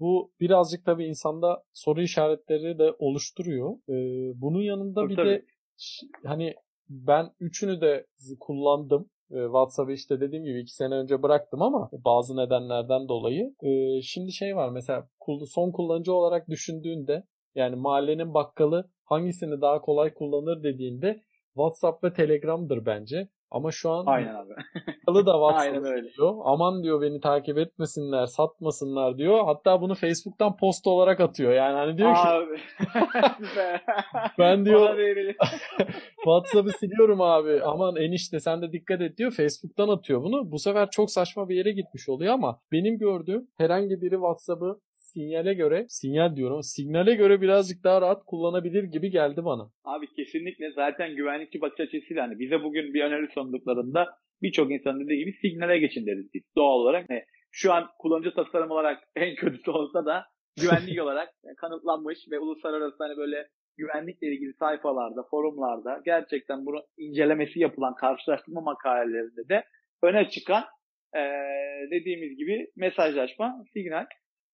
bu 0.00 0.32
birazcık 0.40 0.84
tabii 0.84 1.06
insanda 1.06 1.62
soru 1.72 2.02
işaretleri 2.02 2.78
de 2.78 2.94
oluşturuyor. 2.98 3.72
E, 3.88 3.94
bunun 4.40 4.62
yanında 4.62 5.08
bir 5.08 5.16
Tabii. 5.16 5.28
de 5.28 5.44
hani 6.24 6.54
ben 6.88 7.30
üçünü 7.40 7.80
de 7.80 8.06
kullandım. 8.40 9.10
E, 9.32 9.44
WhatsApp'ı 9.44 9.92
işte 9.92 10.20
dediğim 10.20 10.44
gibi 10.44 10.60
iki 10.60 10.74
sene 10.74 10.94
önce 10.94 11.22
bıraktım 11.22 11.62
ama 11.62 11.90
bazı 11.92 12.36
nedenlerden 12.36 13.08
dolayı. 13.08 13.54
E, 13.62 14.02
şimdi 14.02 14.32
şey 14.32 14.56
var 14.56 14.68
mesela 14.68 15.08
son 15.48 15.70
kullanıcı 15.72 16.12
olarak 16.14 16.48
düşündüğünde 16.48 17.24
yani 17.54 17.76
mahallenin 17.76 18.34
bakkalı 18.34 18.90
hangisini 19.04 19.60
daha 19.60 19.80
kolay 19.80 20.14
kullanır 20.14 20.62
dediğinde 20.62 21.22
WhatsApp 21.54 22.04
ve 22.04 22.12
Telegram'dır 22.12 22.86
bence. 22.86 23.28
Ama 23.52 23.70
şu 23.70 23.90
an 23.90 24.06
Aynen 24.06 24.34
abi. 24.34 24.54
bakkalı 25.12 25.26
da 25.26 25.32
WhatsApp 25.32 26.16
diyor. 26.16 26.34
Aman 26.44 26.82
diyor 26.82 27.02
beni 27.02 27.20
takip 27.20 27.58
etmesinler, 27.58 28.26
satmasınlar 28.26 29.18
diyor. 29.18 29.44
Hatta 29.44 29.80
bunu 29.80 29.94
Facebook'tan 29.94 30.56
post 30.56 30.86
olarak 30.86 31.20
atıyor. 31.20 31.52
Yani 31.52 31.76
hani 31.76 31.98
diyor 31.98 32.14
ki 32.14 32.20
Abi. 32.20 32.58
Süper. 33.48 33.84
Ben 34.38 34.64
diyor-. 34.64 34.96
WhatsApp'ı 36.16 36.70
siliyorum 36.70 37.20
abi. 37.20 37.62
Aman 37.62 37.96
enişte 37.96 38.40
sen 38.40 38.62
de 38.62 38.72
dikkat 38.72 39.00
et 39.00 39.18
diyor. 39.18 39.30
Facebook'tan 39.30 39.88
atıyor 39.88 40.22
bunu. 40.22 40.50
Bu 40.50 40.58
sefer 40.58 40.90
çok 40.90 41.10
saçma 41.10 41.48
bir 41.48 41.56
yere 41.56 41.72
gitmiş 41.72 42.08
oluyor 42.08 42.34
ama 42.34 42.60
benim 42.72 42.98
gördüğüm 42.98 43.48
herhangi 43.58 44.00
biri 44.02 44.14
WhatsApp'ı 44.14 44.80
sinyale 45.12 45.54
göre, 45.54 45.86
sinyal 45.88 46.36
diyorum, 46.36 46.62
signale 46.62 47.14
göre 47.14 47.40
birazcık 47.40 47.84
daha 47.84 48.00
rahat 48.00 48.24
kullanabilir 48.26 48.84
gibi 48.84 49.10
geldi 49.10 49.44
bana. 49.44 49.70
Abi 49.84 50.06
kesinlikle 50.16 50.72
zaten 50.72 51.16
güvenlikçi 51.16 51.60
bakış 51.60 51.80
açısıyla 51.80 52.22
hani 52.24 52.38
bize 52.38 52.62
bugün 52.62 52.94
bir 52.94 53.04
öneri 53.04 53.32
sunduklarında 53.34 54.08
birçok 54.42 54.72
insan 54.72 55.00
dediği 55.00 55.18
gibi 55.18 55.32
signale 55.32 55.78
geçin 55.78 56.06
deriz 56.06 56.34
biz. 56.34 56.42
Doğal 56.56 56.78
olarak 56.78 57.10
hani 57.10 57.22
şu 57.50 57.72
an 57.72 57.86
kullanıcı 57.98 58.34
tasarım 58.34 58.70
olarak 58.70 58.98
en 59.16 59.34
kötüsü 59.34 59.70
olsa 59.70 60.06
da 60.06 60.24
güvenlik 60.60 61.00
olarak 61.04 61.28
kanıtlanmış 61.56 62.18
ve 62.30 62.38
uluslararası 62.38 62.96
hani 62.98 63.16
böyle 63.16 63.48
güvenlikle 63.76 64.26
ilgili 64.26 64.52
sayfalarda, 64.54 65.22
forumlarda 65.30 66.00
gerçekten 66.04 66.66
bunu 66.66 66.82
incelemesi 66.98 67.60
yapılan 67.60 67.94
karşılaştırma 67.94 68.60
makalelerinde 68.60 69.48
de 69.48 69.64
öne 70.02 70.28
çıkan 70.28 70.64
eee, 71.14 71.88
dediğimiz 71.90 72.36
gibi 72.36 72.66
mesajlaşma, 72.76 73.64
signal. 73.72 74.06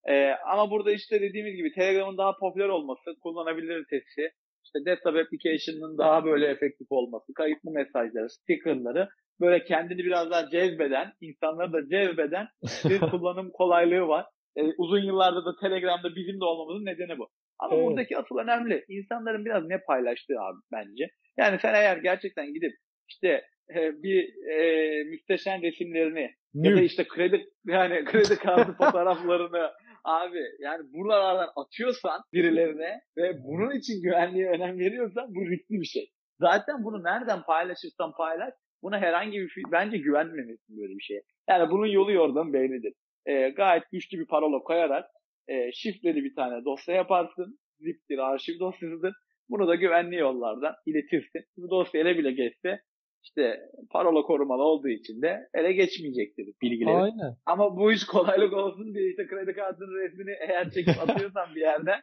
Eee, 0.09 0.37
ama 0.47 0.71
burada 0.71 0.93
işte 0.93 1.21
dediğimiz 1.21 1.57
gibi 1.57 1.73
Telegram'ın 1.73 2.19
daha 2.19 2.37
popüler 2.37 2.69
olması, 2.69 3.15
kullanabiliritesi, 3.23 4.31
işte 4.65 4.79
desktop 4.87 5.17
application'ın 5.17 5.99
daha 5.99 6.25
böyle 6.25 6.47
efektif 6.47 6.87
olması, 6.91 7.33
kayıtlı 7.35 7.71
mesajları, 7.71 8.31
stickerları 8.31 9.09
böyle 9.41 9.65
kendini 9.65 9.99
biraz 9.99 10.31
daha 10.31 10.51
cezbeden, 10.51 11.13
insanları 11.21 11.73
da 11.73 11.89
cezbeden 11.89 12.47
bir 12.85 13.01
kullanım 13.11 13.51
kolaylığı 13.51 14.09
var. 14.09 14.27
Ee, 14.57 14.63
uzun 14.79 15.05
yıllardır 15.05 15.45
da 15.45 15.57
Telegram'da 15.61 16.17
bizim 16.17 16.41
de 16.41 16.45
olmamızın 16.45 16.87
nedeni 16.87 17.19
bu. 17.19 17.29
Ama 17.59 17.75
Evet. 17.75 17.87
buradaki 17.87 18.19
asıl 18.19 18.39
önemli 18.39 18.85
insanların 18.89 19.45
biraz 19.45 19.65
ne 19.65 19.79
paylaştığı 19.87 20.41
abi 20.41 20.61
bence. 20.73 21.11
Yani 21.39 21.59
sen 21.63 21.75
eğer 21.75 21.97
gerçekten 21.97 22.53
gidip 22.53 22.73
işte 23.09 23.43
e, 23.75 24.03
bir 24.03 24.49
e, 24.53 25.05
müsteşen 25.05 25.63
resimlerini 25.63 26.31
ya 26.55 26.77
da 26.77 26.81
işte 26.81 27.05
kredi 27.09 27.47
yani 27.67 28.05
kredi 28.05 28.37
kartı 28.37 28.73
fotoğraflarını 28.79 29.71
abi 30.05 30.43
yani 30.61 30.83
buralardan 30.93 31.49
atıyorsan 31.57 32.21
birilerine 32.33 33.01
ve 33.17 33.43
bunun 33.45 33.71
için 33.79 34.03
güvenliğe 34.03 34.51
önem 34.51 34.79
veriyorsan 34.79 35.35
bu 35.35 35.41
riskli 35.51 35.81
bir 35.81 35.87
şey. 35.87 36.11
Zaten 36.41 36.85
bunu 36.85 37.05
nereden 37.05 37.43
paylaşırsan 37.43 38.13
paylaş 38.13 38.55
buna 38.83 38.99
herhangi 38.99 39.39
bir 39.39 39.53
bence 39.73 39.99
güvenmemelisin 39.99 40.77
böyle 40.77 40.95
bir 40.95 41.03
şeye. 41.03 41.23
Yani 41.49 41.71
bunun 41.71 41.87
yolu 41.87 42.13
yordam 42.13 42.53
bellidir. 42.53 42.93
Ee, 43.27 43.49
gayet 43.49 43.85
güçlü 43.93 44.19
bir 44.19 44.27
parola 44.27 44.59
koyarak 44.59 45.07
e, 45.49 45.73
şifreli 45.73 46.25
bir 46.25 46.35
tane 46.35 46.65
dosya 46.65 46.95
yaparsın. 46.95 47.59
Zip'tir, 47.81 48.19
arşiv 48.19 48.59
dosyasıdır. 48.61 49.15
Bunu 49.49 49.69
da 49.69 49.75
güvenli 49.75 50.17
yollardan 50.17 50.75
iletirsin. 50.87 51.45
Bu 51.57 51.71
dosya 51.71 52.01
ele 52.01 52.19
bile 52.19 52.33
geçse 52.33 52.81
işte 53.23 53.61
parola 53.91 54.23
korumalı 54.23 54.63
olduğu 54.63 54.89
için 54.89 55.23
de 55.23 55.49
ele 55.55 55.73
geçmeyecektir 55.73 56.47
bilgileri. 56.63 56.97
Aynen. 56.97 57.37
Ama 57.47 57.77
bu 57.77 57.93
iş 57.93 58.07
kolaylık 58.07 58.53
olsun 58.53 58.95
diye 58.95 59.11
işte 59.11 59.27
kredi 59.27 59.53
kartının 59.53 59.95
resmini 59.95 60.37
eğer 60.49 60.71
çekip 60.71 60.99
atıyorsan 61.09 61.55
bir 61.55 61.61
yerden 61.61 62.01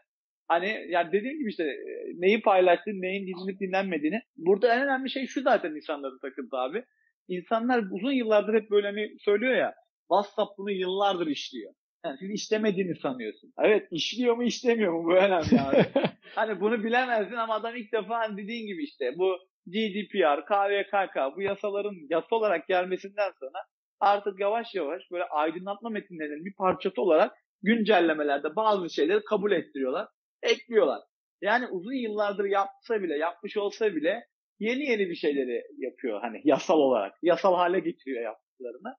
hani 0.47 0.85
yani 0.89 1.11
dediğim 1.11 1.39
gibi 1.39 1.49
işte 1.49 1.77
neyi 2.15 2.41
paylaştın, 2.41 3.01
neyin 3.01 3.27
dinlenip 3.27 3.59
dinlenmediğini. 3.59 4.21
Burada 4.37 4.75
en 4.75 4.83
önemli 4.83 5.09
şey 5.09 5.27
şu 5.27 5.41
zaten 5.41 5.75
insanların 5.75 6.19
takıntı 6.19 6.57
abi. 6.57 6.83
İnsanlar 7.27 7.83
uzun 7.91 8.11
yıllardır 8.11 8.53
hep 8.53 8.71
böyle 8.71 8.87
hani 8.87 9.19
söylüyor 9.19 9.55
ya 9.55 9.73
WhatsApp 10.07 10.57
bunu 10.57 10.71
yıllardır 10.71 11.27
işliyor. 11.27 11.73
Yani 12.05 12.17
siz 12.19 12.31
işlemediğini 12.31 12.95
sanıyorsun. 12.95 13.53
Evet 13.59 13.87
işliyor 13.91 14.35
mu 14.35 14.43
işlemiyor 14.43 14.93
mu 14.93 15.05
bu 15.05 15.15
önemli 15.15 15.61
abi. 15.61 15.85
hani 16.35 16.61
bunu 16.61 16.83
bilemezsin 16.83 17.35
ama 17.35 17.53
adam 17.53 17.75
ilk 17.75 17.93
defa 17.93 18.19
hani 18.19 18.37
dediğin 18.37 18.67
gibi 18.67 18.83
işte 18.83 19.11
bu 19.17 19.37
GDPR, 19.67 20.45
KVKK 20.45 21.35
bu 21.35 21.41
yasaların 21.41 21.95
yasa 22.09 22.35
olarak 22.35 22.67
gelmesinden 22.67 23.31
sonra 23.39 23.59
artık 23.99 24.39
yavaş 24.39 24.75
yavaş 24.75 25.01
böyle 25.11 25.23
aydınlatma 25.23 25.89
metinlerinin 25.89 26.45
bir 26.45 26.53
parçası 26.57 27.01
olarak 27.01 27.33
güncellemelerde 27.61 28.55
bazı 28.55 28.89
şeyleri 28.89 29.23
kabul 29.23 29.51
ettiriyorlar, 29.51 30.07
ekliyorlar. 30.43 31.01
Yani 31.41 31.67
uzun 31.67 31.93
yıllardır 31.93 32.45
yapsa 32.45 33.03
bile, 33.03 33.17
yapmış 33.17 33.57
olsa 33.57 33.95
bile 33.95 34.23
yeni 34.59 34.83
yeni 34.83 35.09
bir 35.09 35.15
şeyleri 35.15 35.63
yapıyor 35.77 36.21
hani 36.21 36.41
yasal 36.43 36.77
olarak. 36.77 37.13
Yasal 37.21 37.55
hale 37.55 37.79
getiriyor 37.79 38.23
yaptıklarını. 38.23 38.95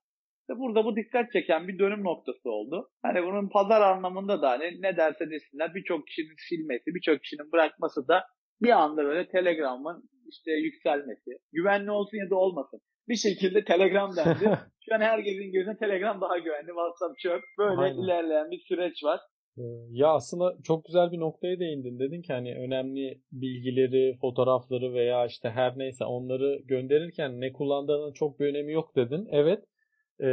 Ve 0.49 0.59
burada 0.59 0.85
bu 0.85 0.95
dikkat 0.95 1.31
çeken 1.31 1.67
bir 1.67 1.79
dönüm 1.79 2.03
noktası 2.03 2.49
oldu. 2.49 2.89
Hani 3.01 3.23
bunun 3.23 3.49
pazar 3.49 3.81
anlamında 3.81 4.41
da 4.41 4.49
hani 4.49 4.81
ne 4.81 4.97
derse 4.97 5.29
desinler 5.29 5.75
birçok 5.75 6.07
kişinin 6.07 6.35
silmesi, 6.49 6.85
birçok 6.85 7.23
kişinin 7.23 7.51
bırakması 7.51 8.07
da 8.07 8.23
bir 8.61 8.69
anda 8.69 9.05
böyle 9.05 9.27
Telegram'ın 9.27 10.03
işte 10.29 10.51
yükselmesi. 10.51 11.31
Güvenli 11.51 11.91
olsun 11.91 12.17
ya 12.17 12.29
da 12.29 12.35
olmasın. 12.35 12.79
Bir 13.07 13.15
şekilde 13.15 13.63
Telegram 13.63 14.15
dendi. 14.15 14.45
Şu 14.85 14.95
an 14.95 15.01
herkesin 15.01 15.51
gözüne 15.51 15.77
Telegram 15.77 16.21
daha 16.21 16.37
güvenli. 16.37 16.67
WhatsApp 16.67 17.19
çöp. 17.19 17.41
Böyle 17.59 17.81
Aynen. 17.81 18.03
ilerleyen 18.03 18.51
bir 18.51 18.59
süreç 18.67 19.03
var. 19.03 19.19
Ee, 19.57 19.63
ya 19.91 20.07
aslında 20.07 20.57
çok 20.63 20.85
güzel 20.85 21.11
bir 21.11 21.19
noktaya 21.19 21.59
değindin. 21.59 21.99
Dedin 21.99 22.21
ki 22.21 22.33
hani 22.33 22.55
önemli 22.55 23.21
bilgileri, 23.31 24.17
fotoğrafları 24.21 24.93
veya 24.93 25.25
işte 25.25 25.49
her 25.49 25.77
neyse 25.77 26.05
onları 26.05 26.61
gönderirken 26.65 27.41
ne 27.41 27.51
kullandığının 27.51 28.13
çok 28.13 28.39
bir 28.39 28.45
önemi 28.45 28.73
yok 28.73 28.95
dedin. 28.95 29.27
Evet. 29.31 29.63
E, 30.23 30.29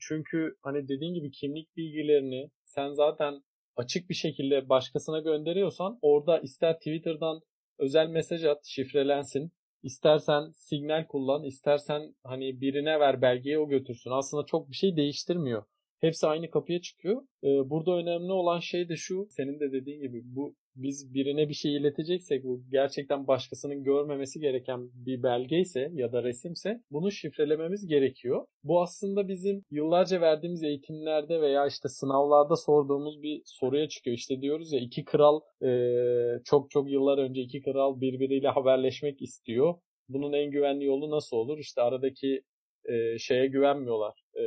çünkü 0.00 0.54
hani 0.62 0.88
dediğin 0.88 1.14
gibi 1.14 1.30
kimlik 1.30 1.76
bilgilerini 1.76 2.50
sen 2.64 2.92
zaten 2.92 3.34
açık 3.76 4.10
bir 4.10 4.14
şekilde 4.14 4.68
başkasına 4.68 5.20
gönderiyorsan 5.20 5.98
orada 6.02 6.38
ister 6.38 6.74
Twitter'dan 6.74 7.40
özel 7.78 8.08
mesaj 8.08 8.44
at, 8.44 8.64
şifrelensin. 8.64 9.52
İstersen 9.82 10.50
signal 10.54 11.06
kullan, 11.06 11.44
istersen 11.44 12.14
hani 12.24 12.60
birine 12.60 13.00
ver 13.00 13.22
belgeyi 13.22 13.58
o 13.58 13.68
götürsün. 13.68 14.10
Aslında 14.10 14.46
çok 14.46 14.70
bir 14.70 14.76
şey 14.76 14.96
değiştirmiyor. 14.96 15.64
Hepsi 16.00 16.26
aynı 16.26 16.50
kapıya 16.50 16.80
çıkıyor. 16.80 17.22
Ee, 17.44 17.70
burada 17.70 17.92
önemli 17.92 18.32
olan 18.32 18.60
şey 18.60 18.88
de 18.88 18.96
şu. 18.96 19.26
Senin 19.30 19.60
de 19.60 19.72
dediğin 19.72 20.00
gibi 20.00 20.22
bu 20.24 20.54
biz 20.76 21.14
birine 21.14 21.48
bir 21.48 21.54
şey 21.54 21.76
ileteceksek 21.76 22.44
bu 22.44 22.62
gerçekten 22.70 23.26
başkasının 23.26 23.84
görmemesi 23.84 24.40
gereken 24.40 24.90
bir 24.94 25.22
belge 25.22 25.58
ise 25.58 25.90
ya 25.94 26.12
da 26.12 26.22
resimse 26.22 26.80
bunu 26.90 27.10
şifrelememiz 27.10 27.86
gerekiyor. 27.86 28.46
Bu 28.64 28.82
aslında 28.82 29.28
bizim 29.28 29.62
yıllarca 29.70 30.20
verdiğimiz 30.20 30.62
eğitimlerde 30.62 31.40
veya 31.40 31.66
işte 31.66 31.88
sınavlarda 31.88 32.56
sorduğumuz 32.56 33.22
bir 33.22 33.42
soruya 33.44 33.88
çıkıyor. 33.88 34.16
İşte 34.16 34.40
diyoruz 34.40 34.72
ya 34.72 34.80
iki 34.80 35.04
kral 35.04 35.40
e, 35.62 35.70
çok 36.44 36.70
çok 36.70 36.90
yıllar 36.90 37.18
önce 37.18 37.40
iki 37.40 37.62
kral 37.62 38.00
birbiriyle 38.00 38.48
haberleşmek 38.48 39.22
istiyor. 39.22 39.74
Bunun 40.08 40.32
en 40.32 40.50
güvenli 40.50 40.84
yolu 40.84 41.10
nasıl 41.10 41.36
olur? 41.36 41.58
İşte 41.58 41.82
aradaki 41.82 42.42
e, 42.84 43.18
şeye 43.18 43.46
güvenmiyorlar. 43.46 44.25
E, 44.38 44.44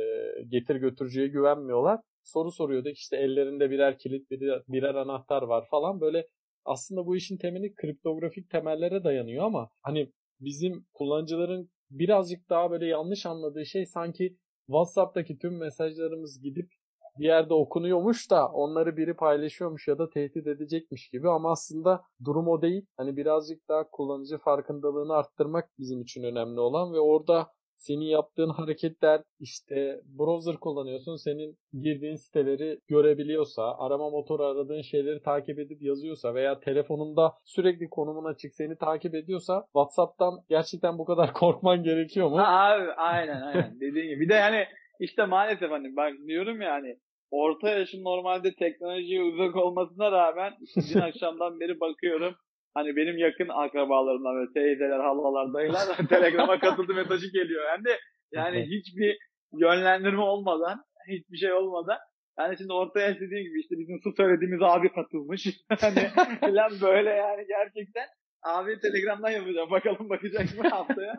getir 0.48 0.76
götürücüye 0.76 1.26
güvenmiyorlar. 1.28 2.00
Soru 2.22 2.52
soruyorduk 2.52 2.96
işte 2.96 3.16
ellerinde 3.16 3.70
birer 3.70 3.98
kilit 3.98 4.30
birer, 4.30 4.62
birer 4.68 4.94
anahtar 4.94 5.42
var 5.42 5.66
falan 5.70 6.00
böyle 6.00 6.26
aslında 6.64 7.06
bu 7.06 7.16
işin 7.16 7.36
temeli 7.36 7.74
kriptografik 7.74 8.50
temellere 8.50 9.04
dayanıyor 9.04 9.44
ama 9.44 9.70
hani 9.82 10.12
bizim 10.40 10.86
kullanıcıların 10.94 11.70
birazcık 11.90 12.50
daha 12.50 12.70
böyle 12.70 12.86
yanlış 12.86 13.26
anladığı 13.26 13.66
şey 13.66 13.86
sanki 13.86 14.36
WhatsApp'taki 14.66 15.38
tüm 15.38 15.58
mesajlarımız 15.58 16.42
gidip 16.42 16.70
bir 17.18 17.24
yerde 17.24 17.54
okunuyormuş 17.54 18.30
da 18.30 18.48
onları 18.48 18.96
biri 18.96 19.16
paylaşıyormuş 19.16 19.88
ya 19.88 19.98
da 19.98 20.10
tehdit 20.10 20.46
edecekmiş 20.46 21.08
gibi 21.08 21.30
ama 21.30 21.50
aslında 21.50 22.02
durum 22.24 22.48
o 22.48 22.62
değil. 22.62 22.86
Hani 22.96 23.16
birazcık 23.16 23.68
daha 23.68 23.90
kullanıcı 23.90 24.38
farkındalığını 24.38 25.14
arttırmak 25.14 25.70
bizim 25.78 26.02
için 26.02 26.22
önemli 26.22 26.60
olan 26.60 26.92
ve 26.92 27.00
orada 27.00 27.46
senin 27.80 28.04
yaptığın 28.04 28.48
hareketler 28.48 29.22
işte 29.40 30.00
browser 30.18 30.56
kullanıyorsun 30.56 31.16
senin 31.16 31.56
girdiğin 31.82 32.16
siteleri 32.16 32.78
görebiliyorsa 32.88 33.78
arama 33.78 34.10
motoru 34.10 34.44
aradığın 34.44 34.82
şeyleri 34.82 35.22
takip 35.22 35.58
edip 35.58 35.82
yazıyorsa 35.82 36.34
veya 36.34 36.60
telefonunda 36.60 37.32
sürekli 37.44 37.88
konumun 37.90 38.24
açık 38.24 38.54
seni 38.54 38.76
takip 38.76 39.14
ediyorsa 39.14 39.64
Whatsapp'tan 39.64 40.34
gerçekten 40.48 40.98
bu 40.98 41.04
kadar 41.04 41.32
korkman 41.42 41.82
gerekiyor 41.82 42.30
mu? 42.30 42.38
Ha, 42.38 42.70
abi 42.70 42.92
aynen 42.92 43.42
aynen 43.42 43.74
dediğin 43.80 44.08
gibi. 44.08 44.20
Bir 44.20 44.28
de 44.28 44.34
yani 44.34 44.64
işte 45.00 45.26
maalesef 45.26 45.70
hani 45.70 45.96
bak 45.96 46.12
diyorum 46.26 46.60
ya 46.60 46.72
hani 46.72 46.96
orta 47.30 47.68
yaşın 47.70 48.04
normalde 48.04 48.54
teknolojiye 48.54 49.22
uzak 49.22 49.56
olmasına 49.56 50.12
rağmen 50.12 50.52
dün 50.94 51.00
akşamdan 51.08 51.60
beri 51.60 51.80
bakıyorum 51.80 52.34
hani 52.74 52.96
benim 52.96 53.18
yakın 53.18 53.48
akrabalarımdan 53.48 54.34
böyle 54.34 54.52
teyzeler, 54.52 55.00
halalar, 55.00 55.54
dayılar 55.54 55.86
Telegram'a 56.08 56.60
katıldı 56.60 56.94
mesajı 56.94 57.32
geliyor. 57.32 57.64
Hem 57.68 57.84
de 57.84 57.98
yani 58.32 58.66
hiçbir 58.66 59.18
yönlendirme 59.52 60.22
olmadan, 60.22 60.84
hiçbir 61.08 61.36
şey 61.36 61.52
olmadan 61.52 61.98
yani 62.38 62.58
şimdi 62.58 62.72
ortaya 62.72 63.14
dediğim 63.14 63.44
gibi 63.44 63.60
işte 63.60 63.74
bizim 63.78 64.00
su 64.02 64.12
söylediğimiz 64.16 64.62
abi 64.62 64.92
katılmış. 64.92 65.46
hani 65.80 66.08
falan 66.40 66.70
böyle 66.82 67.10
yani 67.10 67.46
gerçekten 67.48 68.06
abi 68.42 68.80
Telegram'dan 68.80 69.30
yapacağım. 69.30 69.70
Bakalım 69.70 70.08
bakacak 70.10 70.58
mı 70.58 70.68
haftaya. 70.70 71.14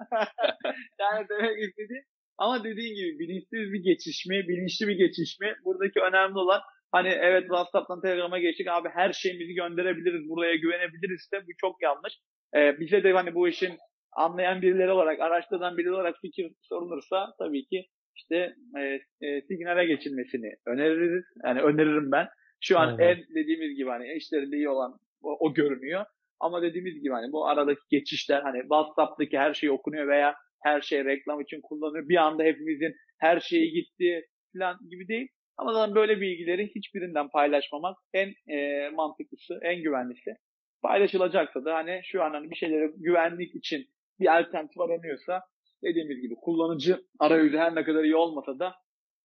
yani 1.00 1.26
demek 1.30 1.60
istediğim 1.70 2.04
ama 2.38 2.64
dediğin 2.64 2.96
gibi 2.96 3.20
bilinçsiz 3.20 3.74
bir 3.74 3.84
geçişme, 3.84 4.36
bilinçli 4.48 4.88
bir 4.88 4.98
geçişme. 4.98 5.56
Buradaki 5.66 6.00
önemli 6.00 6.38
olan 6.38 6.62
Hani 6.92 7.08
evet 7.08 7.42
WhatsApp'tan 7.42 8.02
Telegram'a 8.02 8.40
geçtik 8.40 8.68
abi 8.68 8.90
her 8.90 9.14
şeyimizi 9.14 9.54
gönderebiliriz, 9.54 10.30
buraya 10.30 10.56
güvenebiliriz 10.56 11.30
de 11.34 11.42
bu 11.48 11.52
çok 11.58 11.82
yanlış. 11.82 12.14
Ee, 12.56 12.80
bize 12.80 13.04
de 13.04 13.12
hani 13.12 13.36
bu 13.36 13.48
işin 13.48 13.78
anlayan 14.12 14.62
birileri 14.62 14.92
olarak, 14.92 15.20
araştıran 15.20 15.78
birileri 15.78 15.94
olarak 15.94 16.16
fikir 16.22 16.52
sorulursa 16.62 17.34
tabii 17.40 17.66
ki 17.66 17.86
işte 18.16 18.56
e, 18.78 18.82
e, 19.28 19.42
signale 19.42 19.86
geçilmesini 19.86 20.52
öneririz. 20.68 21.26
Yani 21.46 21.62
öneririm 21.62 22.12
ben. 22.12 22.28
Şu 22.62 22.80
an 22.80 22.88
Aynen. 22.88 23.08
en 23.08 23.36
dediğimiz 23.36 23.78
gibi 23.78 23.90
hani 23.90 24.14
işlerinde 24.14 24.56
iyi 24.56 24.70
olan 24.70 25.00
o, 25.22 25.38
o 25.40 25.54
görünüyor. 25.54 26.06
Ama 26.40 26.62
dediğimiz 26.62 27.02
gibi 27.02 27.14
hani 27.14 27.32
bu 27.32 27.48
aradaki 27.48 27.82
geçişler 27.90 28.42
hani 28.42 28.62
WhatsApp'taki 28.62 29.38
her 29.38 29.54
şey 29.54 29.70
okunuyor 29.70 30.08
veya 30.08 30.36
her 30.64 30.82
şey 30.82 31.06
reklam 31.06 31.42
için 31.42 31.62
kullanılıyor. 31.62 32.10
Bir 32.10 32.16
anda 32.16 32.44
hepimizin 32.44 32.96
her 33.20 33.40
şeyi 33.40 33.72
gitti 33.72 34.26
falan 34.54 34.78
gibi 34.90 35.08
değil. 35.08 35.28
Ama 35.58 35.74
zaten 35.74 35.96
böyle 35.96 36.22
bilgileri 36.22 36.72
hiçbirinden 36.76 37.30
paylaşmamak 37.30 37.98
en 38.14 38.34
e, 38.54 38.90
mantıklısı, 38.90 39.60
en 39.62 39.84
güvenlisi. 39.84 40.36
Paylaşılacaksa 40.82 41.66
da 41.66 41.76
hani 41.76 42.02
şu 42.04 42.24
an 42.24 42.32
hani 42.32 42.50
bir 42.50 42.56
şeyleri 42.56 42.92
güvenlik 42.98 43.56
için 43.56 43.86
bir 44.20 44.40
alternatif 44.40 44.80
aranıyorsa 44.80 45.42
dediğimiz 45.84 46.22
gibi 46.22 46.36
kullanıcı 46.36 47.02
arayüzü 47.20 47.58
her 47.58 47.76
ne 47.76 47.84
kadar 47.84 48.04
iyi 48.04 48.16
olmasa 48.16 48.60
da 48.60 48.74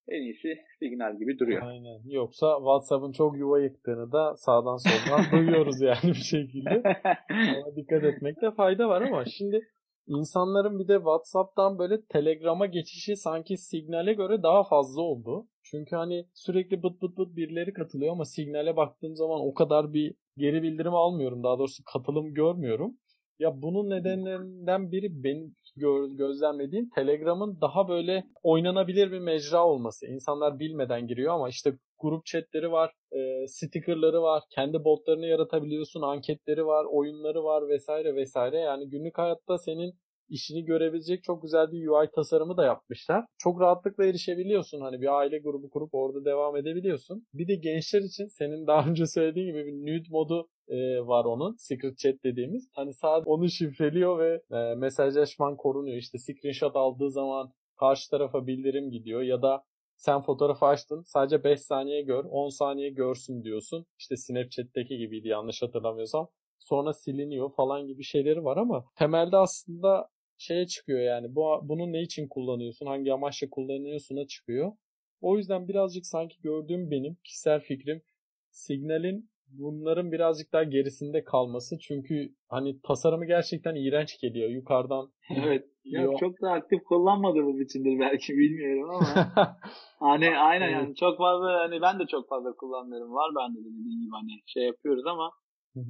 en 0.09 0.23
iyisi 0.23 0.59
signal 0.78 1.18
gibi 1.18 1.38
duruyor. 1.38 1.62
Aynen. 1.62 2.00
Yoksa 2.04 2.56
WhatsApp'ın 2.59 3.12
çok 3.12 3.38
yuva 3.38 3.61
yıktığını 3.61 4.12
da 4.12 4.37
sağdan 4.37 4.76
soldan 4.76 5.25
duyuyoruz 5.33 5.80
yani 5.80 6.09
bir 6.09 6.14
şekilde. 6.14 6.83
Ona 7.30 7.76
dikkat 7.76 8.04
etmekte 8.04 8.50
fayda 8.50 8.88
var 8.88 9.02
ama 9.02 9.25
şimdi 9.25 9.68
insanların 10.06 10.78
bir 10.78 10.88
de 10.88 10.97
WhatsApp'tan 10.97 11.78
böyle 11.78 12.04
Telegram'a 12.06 12.66
geçişi 12.66 13.16
sanki 13.16 13.56
Signal'e 13.56 14.12
göre 14.12 14.42
daha 14.42 14.64
fazla 14.64 15.02
oldu. 15.02 15.47
Çünkü 15.70 15.96
hani 15.96 16.26
sürekli 16.35 16.82
bıt 16.82 17.02
bıt 17.02 17.18
bıt 17.18 17.37
birileri 17.37 17.73
katılıyor 17.73 18.12
ama 18.12 18.25
Signal'e 18.25 18.76
baktığım 18.76 19.16
zaman 19.16 19.40
o 19.40 19.54
kadar 19.54 19.92
bir 19.92 20.14
geri 20.37 20.62
bildirim 20.62 20.94
almıyorum. 20.94 21.42
Daha 21.42 21.58
doğrusu 21.58 21.82
katılım 21.92 22.35
görmüyorum. 22.35 22.96
Ya 23.38 23.62
bunun 23.62 23.90
nedenlerinden 23.90 24.92
biri 24.92 25.25
benim 25.25 25.54
gö- 25.76 26.16
gözlemlediğim 26.16 26.90
Telegram'ın 26.94 27.61
daha 27.61 27.88
böyle 27.88 28.25
oynanabilir 28.42 29.12
bir 29.12 29.18
mecra 29.18 29.66
olması. 29.66 30.06
İnsanlar 30.06 30.58
bilmeden 30.58 31.06
giriyor 31.06 31.35
ama 31.35 31.49
işte 31.49 31.78
grup 31.99 32.26
chatleri 32.26 32.73
var, 32.73 32.92
e, 33.12 33.46
stickerları 33.49 34.23
var, 34.23 34.42
kendi 34.50 34.85
botlarını 34.85 35.26
yaratabiliyorsun, 35.26 36.02
anketleri 36.02 36.66
var, 36.66 36.85
oyunları 36.85 37.44
var 37.44 37.68
vesaire 37.68 38.14
vesaire. 38.14 38.58
Yani 38.58 38.88
günlük 38.90 39.18
hayatta 39.18 39.58
senin 39.58 39.94
işini 40.28 40.64
görebilecek 40.64 41.25
çok 41.25 41.42
güzel 41.42 41.73
bir 41.73 41.88
UI 41.88 42.09
tasarımı 42.14 42.56
da 42.56 42.64
yapmışlar. 42.64 43.25
Çok 43.38 43.61
rahatlıkla 43.61 44.04
erişebiliyorsun. 44.04 44.80
Hani 44.80 45.00
bir 45.00 45.18
aile 45.18 45.38
grubu 45.38 45.71
kurup 45.71 45.95
orada 45.95 46.25
devam 46.25 46.56
edebiliyorsun. 46.56 47.26
Bir 47.35 47.49
de 47.49 47.54
gençler 47.54 48.00
için 48.02 48.26
senin 48.26 48.66
daha 48.66 48.88
önce 48.88 49.06
söylediğin 49.06 49.47
gibi 49.47 49.66
bir 49.66 49.73
nude 49.73 50.09
modu 50.11 50.49
e, 50.68 50.76
var 51.06 51.25
onun. 51.25 51.56
Secret 51.59 51.99
chat 51.99 52.14
dediğimiz. 52.25 52.71
Hani 52.75 52.95
sadece 52.95 53.30
onu 53.30 53.49
şifreliyor 53.49 54.18
ve 54.18 54.42
e, 54.50 54.75
mesajlaşman 54.75 55.56
korunuyor. 55.56 55.97
İşte 55.97 56.18
screenshot 56.18 56.76
aldığı 56.76 57.11
zaman 57.11 57.52
karşı 57.80 58.11
tarafa 58.11 58.47
bildirim 58.47 58.90
gidiyor 58.90 59.23
ya 59.23 59.42
da 59.42 59.62
sen 59.97 60.23
fotoğrafı 60.23 60.66
açtın 60.66 61.02
sadece 61.06 61.45
5 61.45 61.61
saniye 61.61 62.02
gör 62.02 62.25
10 62.25 62.49
saniye 62.49 62.90
görsün 62.90 63.45
diyorsun. 63.45 63.87
İşte 63.99 64.16
Snapchat'teki 64.16 64.99
gibiydi 64.99 65.28
yanlış 65.28 65.62
hatırlamıyorsam. 65.62 66.28
Sonra 66.59 66.92
siliniyor 66.92 67.54
falan 67.54 67.87
gibi 67.87 68.04
şeyleri 68.04 68.45
var 68.45 68.56
ama 68.56 68.85
temelde 68.99 69.37
aslında 69.37 70.09
şeye 70.38 70.66
çıkıyor 70.66 71.00
yani 71.00 71.35
bu 71.35 71.61
bunu 71.62 71.93
ne 71.93 72.02
için 72.02 72.28
kullanıyorsun 72.28 72.87
hangi 72.87 73.12
amaçla 73.12 73.50
kullanıyorsun'a 73.50 74.26
çıkıyor. 74.26 74.73
O 75.21 75.37
yüzden 75.37 75.69
birazcık 75.69 76.07
sanki 76.07 76.40
gördüğüm 76.43 76.90
benim 76.90 77.16
kişisel 77.25 77.61
fikrim 77.61 78.02
Signal'in 78.50 79.31
bunların 79.49 80.12
birazcık 80.12 80.52
daha 80.52 80.64
gerisinde 80.64 81.25
kalması. 81.25 81.78
Çünkü 81.78 82.35
hani 82.49 82.81
tasarımı 82.81 83.26
gerçekten 83.26 83.75
iğrenç 83.75 84.21
geliyor. 84.21 84.50
Yukarıdan 84.50 85.12
Evet. 85.45 85.64
Ya 85.85 86.11
çok 86.21 86.43
da 86.43 86.50
aktif 86.52 86.85
kullanmadığımız 86.85 87.61
içindir 87.61 88.00
belki 88.00 88.33
bilmiyorum 88.38 88.90
ama 88.90 89.07
hani 89.99 90.38
aynen 90.38 90.69
yani 90.69 90.95
çok 90.95 91.19
fazla 91.19 91.61
hani 91.61 91.81
ben 91.81 91.99
de 91.99 92.07
çok 92.07 92.28
fazla 92.28 92.52
kullanmıyorum 92.52 93.12
var 93.12 93.31
ben 93.38 93.55
de 93.55 93.59
dediğim 93.59 94.00
gibi 94.00 94.11
hani 94.12 94.33
şey 94.47 94.62
yapıyoruz 94.62 95.07
ama 95.07 95.31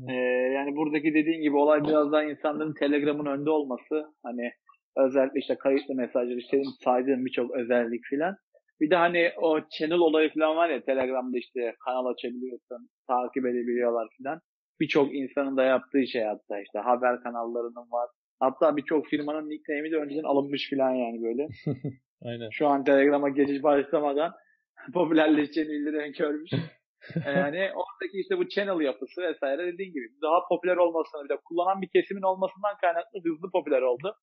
e, 0.09 0.15
yani 0.53 0.77
buradaki 0.77 1.15
dediğin 1.15 1.43
gibi 1.43 1.57
olay 1.57 1.85
biraz 1.85 2.13
daha 2.13 2.23
insanların 2.23 2.75
Telegram'ın 2.75 3.27
önde 3.27 3.51
olması 3.51 4.05
hani 4.23 4.51
özellikle 4.97 5.41
işte 5.41 5.55
kayıtlı 5.55 5.95
mesajlar 5.95 6.37
işte 6.37 6.63
saydığım 6.85 7.25
birçok 7.25 7.51
özellik 7.51 8.05
filan 8.05 8.37
bir 8.81 8.91
de 8.91 8.97
hani 8.97 9.31
o 9.37 9.61
channel 9.71 9.99
olayı 9.99 10.35
falan 10.35 10.57
var 10.57 10.69
ya 10.69 10.85
Telegram'da 10.85 11.39
işte 11.39 11.75
kanal 11.85 12.07
açabiliyorsun, 12.07 12.89
takip 13.09 13.47
edebiliyorlar 13.47 14.09
falan. 14.23 14.41
Birçok 14.81 15.15
insanın 15.15 15.57
da 15.57 15.65
yaptığı 15.65 16.07
şey 16.07 16.23
hatta 16.23 16.61
işte 16.61 16.79
haber 16.79 17.23
kanallarının 17.23 17.91
var. 17.93 18.11
Hatta 18.41 18.77
birçok 18.77 19.07
firmanın 19.07 19.49
nickname'i 19.49 19.93
de 19.93 19.97
önceden 19.97 20.23
alınmış 20.23 20.71
falan 20.71 20.91
yani 20.91 21.23
böyle. 21.23 21.49
Aynen. 22.23 22.51
Şu 22.51 22.67
an 22.69 22.85
Telegram'a 22.85 23.29
geçiş 23.29 23.63
başlamadan 23.63 24.33
popülerleşeceğini 24.95 25.71
bildiren 25.71 26.13
görmüş. 26.13 26.51
yani 27.27 27.71
oradaki 27.75 28.21
işte 28.21 28.39
bu 28.39 28.49
channel 28.49 28.81
yapısı 28.81 29.23
vesaire 29.23 29.73
dediğin 29.73 29.93
gibi 29.93 30.09
daha 30.23 30.49
popüler 30.49 30.77
olmasına 30.77 31.25
bir 31.25 31.29
de 31.29 31.37
kullanan 31.45 31.83
bir 31.83 31.89
kesimin 31.89 32.23
olmasından 32.23 32.77
kaynaklı 32.81 33.19
hızlı 33.25 33.51
popüler 33.53 33.83
oldu. 33.83 34.17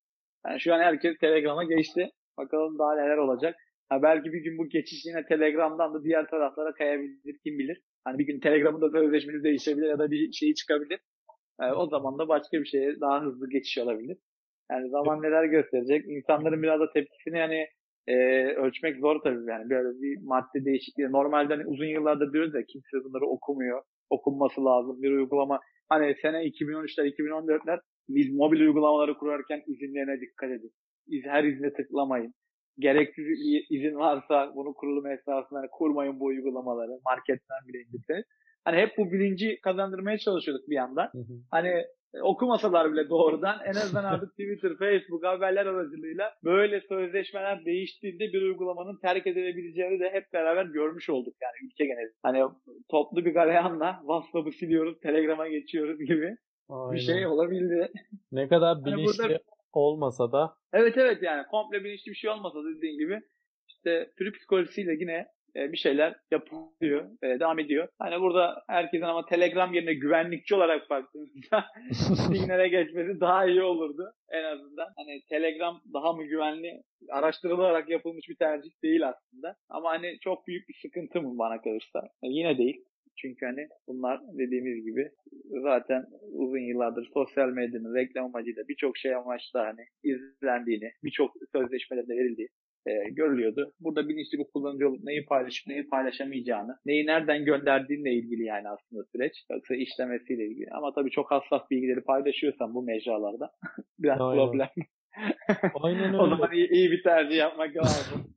Yani 0.46 0.60
şu 0.60 0.74
an 0.74 0.80
herkes 0.80 1.18
Telegram'a 1.18 1.64
geçti. 1.64 2.10
Bakalım 2.38 2.78
daha 2.78 2.94
neler 2.94 3.16
olacak. 3.16 3.56
Ha 3.88 4.02
belki 4.02 4.32
bir 4.32 4.42
gün 4.44 4.58
bu 4.58 4.68
geçiş 4.68 5.04
yine 5.04 5.26
Telegram'dan 5.26 5.94
da 5.94 6.04
diğer 6.04 6.26
taraflara 6.26 6.74
kayabilir 6.74 7.38
kim 7.44 7.58
bilir. 7.58 7.82
Hani 8.04 8.18
bir 8.18 8.26
gün 8.26 8.40
Telegram'ın 8.40 8.80
da 8.80 8.90
sözleşmesi 8.90 9.44
değişebilir 9.44 9.88
ya 9.88 9.98
da 9.98 10.10
bir 10.10 10.32
şeyi 10.32 10.54
çıkabilir. 10.54 11.00
Yani 11.60 11.72
o 11.72 11.86
zaman 11.88 12.18
da 12.18 12.28
başka 12.28 12.60
bir 12.60 12.66
şeye 12.66 13.00
daha 13.00 13.22
hızlı 13.22 13.50
geçiş 13.50 13.78
olabilir. 13.78 14.18
Yani 14.70 14.90
zaman 14.90 15.22
neler 15.22 15.44
gösterecek. 15.44 16.04
İnsanların 16.08 16.62
biraz 16.62 16.80
da 16.80 16.92
tepkisini 16.92 17.38
yani 17.38 17.66
e, 18.06 18.14
ölçmek 18.46 18.96
zor 18.96 19.20
tabii 19.22 19.50
yani 19.50 19.70
böyle 19.70 19.88
bir 20.02 20.18
madde 20.24 20.64
değişikliği. 20.64 21.12
Normalde 21.12 21.54
hani 21.54 21.66
uzun 21.66 21.86
yıllardır 21.86 22.32
diyoruz 22.32 22.54
ya 22.54 22.62
kimse 22.62 23.04
bunları 23.04 23.26
okumuyor. 23.26 23.82
Okunması 24.10 24.64
lazım 24.64 25.02
bir 25.02 25.10
uygulama. 25.10 25.60
Hani 25.88 26.14
sene 26.22 26.36
2013'ler 26.36 27.06
2014'ler 27.14 27.80
biz 28.08 28.34
mobil 28.34 28.60
uygulamaları 28.60 29.18
kurarken 29.18 29.62
izinlerine 29.66 30.20
dikkat 30.20 30.50
edin. 30.50 30.70
İz, 31.06 31.24
her 31.24 31.44
izne 31.44 31.72
tıklamayın 31.72 32.34
gereksiz 32.78 33.26
izin 33.70 33.94
varsa 33.94 34.52
bunu 34.54 34.74
kurulum 34.74 35.06
esnasında 35.06 35.58
hani 35.58 35.68
kurmayın 35.72 36.20
bu 36.20 36.24
uygulamaları. 36.24 36.90
Marketten 37.06 37.62
bile 37.68 37.78
indirseniz. 37.78 38.24
Hani 38.64 38.76
hep 38.76 38.98
bu 38.98 39.12
bilinci 39.12 39.60
kazandırmaya 39.60 40.18
çalışıyorduk 40.18 40.68
bir 40.68 40.74
yandan. 40.74 41.08
Hı 41.12 41.18
hı. 41.18 41.34
Hani 41.50 41.68
e, 42.14 42.22
okumasalar 42.22 42.92
bile 42.92 43.08
doğrudan 43.08 43.56
en 43.64 43.74
azından 43.74 44.04
artık 44.04 44.30
Twitter, 44.38 44.76
Facebook 44.78 45.24
haberler 45.24 45.66
aracılığıyla 45.66 46.32
böyle 46.44 46.80
sözleşmeler 46.80 47.64
değiştiğinde 47.64 48.24
bir 48.32 48.42
uygulamanın 48.42 48.98
terk 49.00 49.26
edilebileceğini 49.26 50.00
de 50.00 50.10
hep 50.10 50.32
beraber 50.32 50.64
görmüş 50.64 51.10
olduk 51.10 51.34
yani 51.42 51.66
ülke 51.66 51.86
genelinde. 51.86 52.14
Hani 52.22 52.42
toplu 52.90 53.24
bir 53.24 53.34
galeyanla 53.34 53.98
WhatsApp'ı 54.00 54.52
siliyoruz, 54.52 55.00
Telegram'a 55.00 55.48
geçiyoruz 55.48 55.98
gibi 55.98 56.36
Aynen. 56.68 56.92
bir 56.92 57.00
şey 57.00 57.26
olabildi. 57.26 57.92
Ne 58.32 58.48
kadar 58.48 58.84
bilinçli 58.84 59.22
hani 59.22 59.30
burada 59.30 59.38
olmasa 59.72 60.32
da. 60.32 60.54
Evet 60.72 60.96
evet 60.96 61.22
yani 61.22 61.46
komple 61.50 61.84
bilinçli 61.84 62.10
bir 62.10 62.16
şey 62.16 62.30
olmasa 62.30 62.58
da 62.58 62.76
dediğin 62.76 62.98
gibi 62.98 63.20
işte 63.68 64.10
türü 64.18 64.32
psikolojisiyle 64.32 64.92
yine 64.92 65.26
e, 65.56 65.72
bir 65.72 65.76
şeyler 65.76 66.14
yapılıyor, 66.30 67.10
e, 67.22 67.40
devam 67.40 67.58
ediyor. 67.58 67.88
Hani 67.98 68.20
burada 68.20 68.62
herkesin 68.68 69.04
ama 69.04 69.26
Telegram 69.26 69.74
yerine 69.74 69.94
güvenlikçi 69.94 70.54
olarak 70.54 70.90
baktığımızda 70.90 71.64
Signal'e 71.92 72.68
geçmesi 72.68 73.20
daha 73.20 73.46
iyi 73.46 73.62
olurdu 73.62 74.12
en 74.30 74.44
azından. 74.44 74.88
Hani 74.96 75.20
Telegram 75.28 75.80
daha 75.94 76.12
mı 76.12 76.24
güvenli 76.24 76.82
araştırılarak 77.10 77.88
yapılmış 77.88 78.28
bir 78.28 78.36
tercih 78.36 78.70
değil 78.82 79.08
aslında. 79.08 79.56
Ama 79.68 79.90
hani 79.90 80.18
çok 80.20 80.46
büyük 80.46 80.68
bir 80.68 80.78
sıkıntı 80.82 81.22
mı 81.22 81.38
bana 81.38 81.60
kalırsa? 81.60 82.08
Yani 82.22 82.36
yine 82.36 82.58
değil. 82.58 82.84
Çünkü 83.16 83.46
hani 83.46 83.68
bunlar 83.88 84.20
dediğimiz 84.38 84.84
gibi 84.84 85.10
zaten 85.62 86.04
uzun 86.32 86.58
yıllardır 86.58 87.08
sosyal 87.14 87.48
medyanın 87.48 87.94
reklam 87.94 88.24
amacıyla 88.24 88.68
birçok 88.68 88.98
şey 88.98 89.14
amaçla 89.14 89.66
hani 89.66 89.84
izlendiğini, 90.02 90.90
birçok 91.04 91.32
sözleşmelerde 91.52 92.12
verildiği 92.12 92.48
e, 92.86 93.10
görülüyordu. 93.10 93.72
Burada 93.80 94.08
bilinçli 94.08 94.38
bir 94.38 94.44
kullanıcı 94.44 94.88
olup 94.88 95.04
neyi 95.04 95.24
paylaşıp 95.24 95.66
neyi 95.66 95.88
paylaşamayacağını, 95.88 96.76
neyi 96.86 97.06
nereden 97.06 97.44
gönderdiğinle 97.44 98.12
ilgili 98.12 98.44
yani 98.44 98.68
aslında 98.68 99.04
süreç. 99.12 99.32
Yoksa 99.50 99.74
işlemesiyle 99.74 100.46
ilgili. 100.46 100.70
Ama 100.70 100.92
tabii 100.94 101.10
çok 101.10 101.30
hassas 101.30 101.70
bilgileri 101.70 102.00
paylaşıyorsan 102.00 102.74
bu 102.74 102.82
mecralarda 102.82 103.50
biraz 103.98 104.20
Aynen. 104.20 104.46
problem. 104.46 104.68
Aynen 105.82 106.04
öyle. 106.14 106.16
o 106.16 106.28
zaman 106.28 106.52
iyi, 106.52 106.68
iyi 106.70 106.90
bir 106.90 107.02
tercih 107.02 107.36
yapmak 107.36 107.76
lazım. 107.76 108.34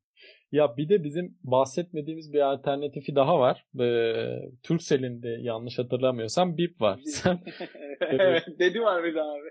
Ya 0.51 0.77
bir 0.77 0.89
de 0.89 1.03
bizim 1.03 1.37
bahsetmediğimiz 1.43 2.33
bir 2.33 2.39
alternatifi 2.39 3.15
daha 3.15 3.39
var. 3.39 3.65
Ee, 3.79 4.13
Turkcell'in 4.63 5.23
de 5.23 5.37
yanlış 5.41 5.79
hatırlamıyorsam 5.79 6.57
BIP 6.57 6.81
var. 6.81 6.99
Sen 7.05 7.39
evet, 8.01 8.43
dedi 8.59 8.81
var 8.81 9.03
bir 9.03 9.15
daha 9.15 9.31
abi. 9.31 9.49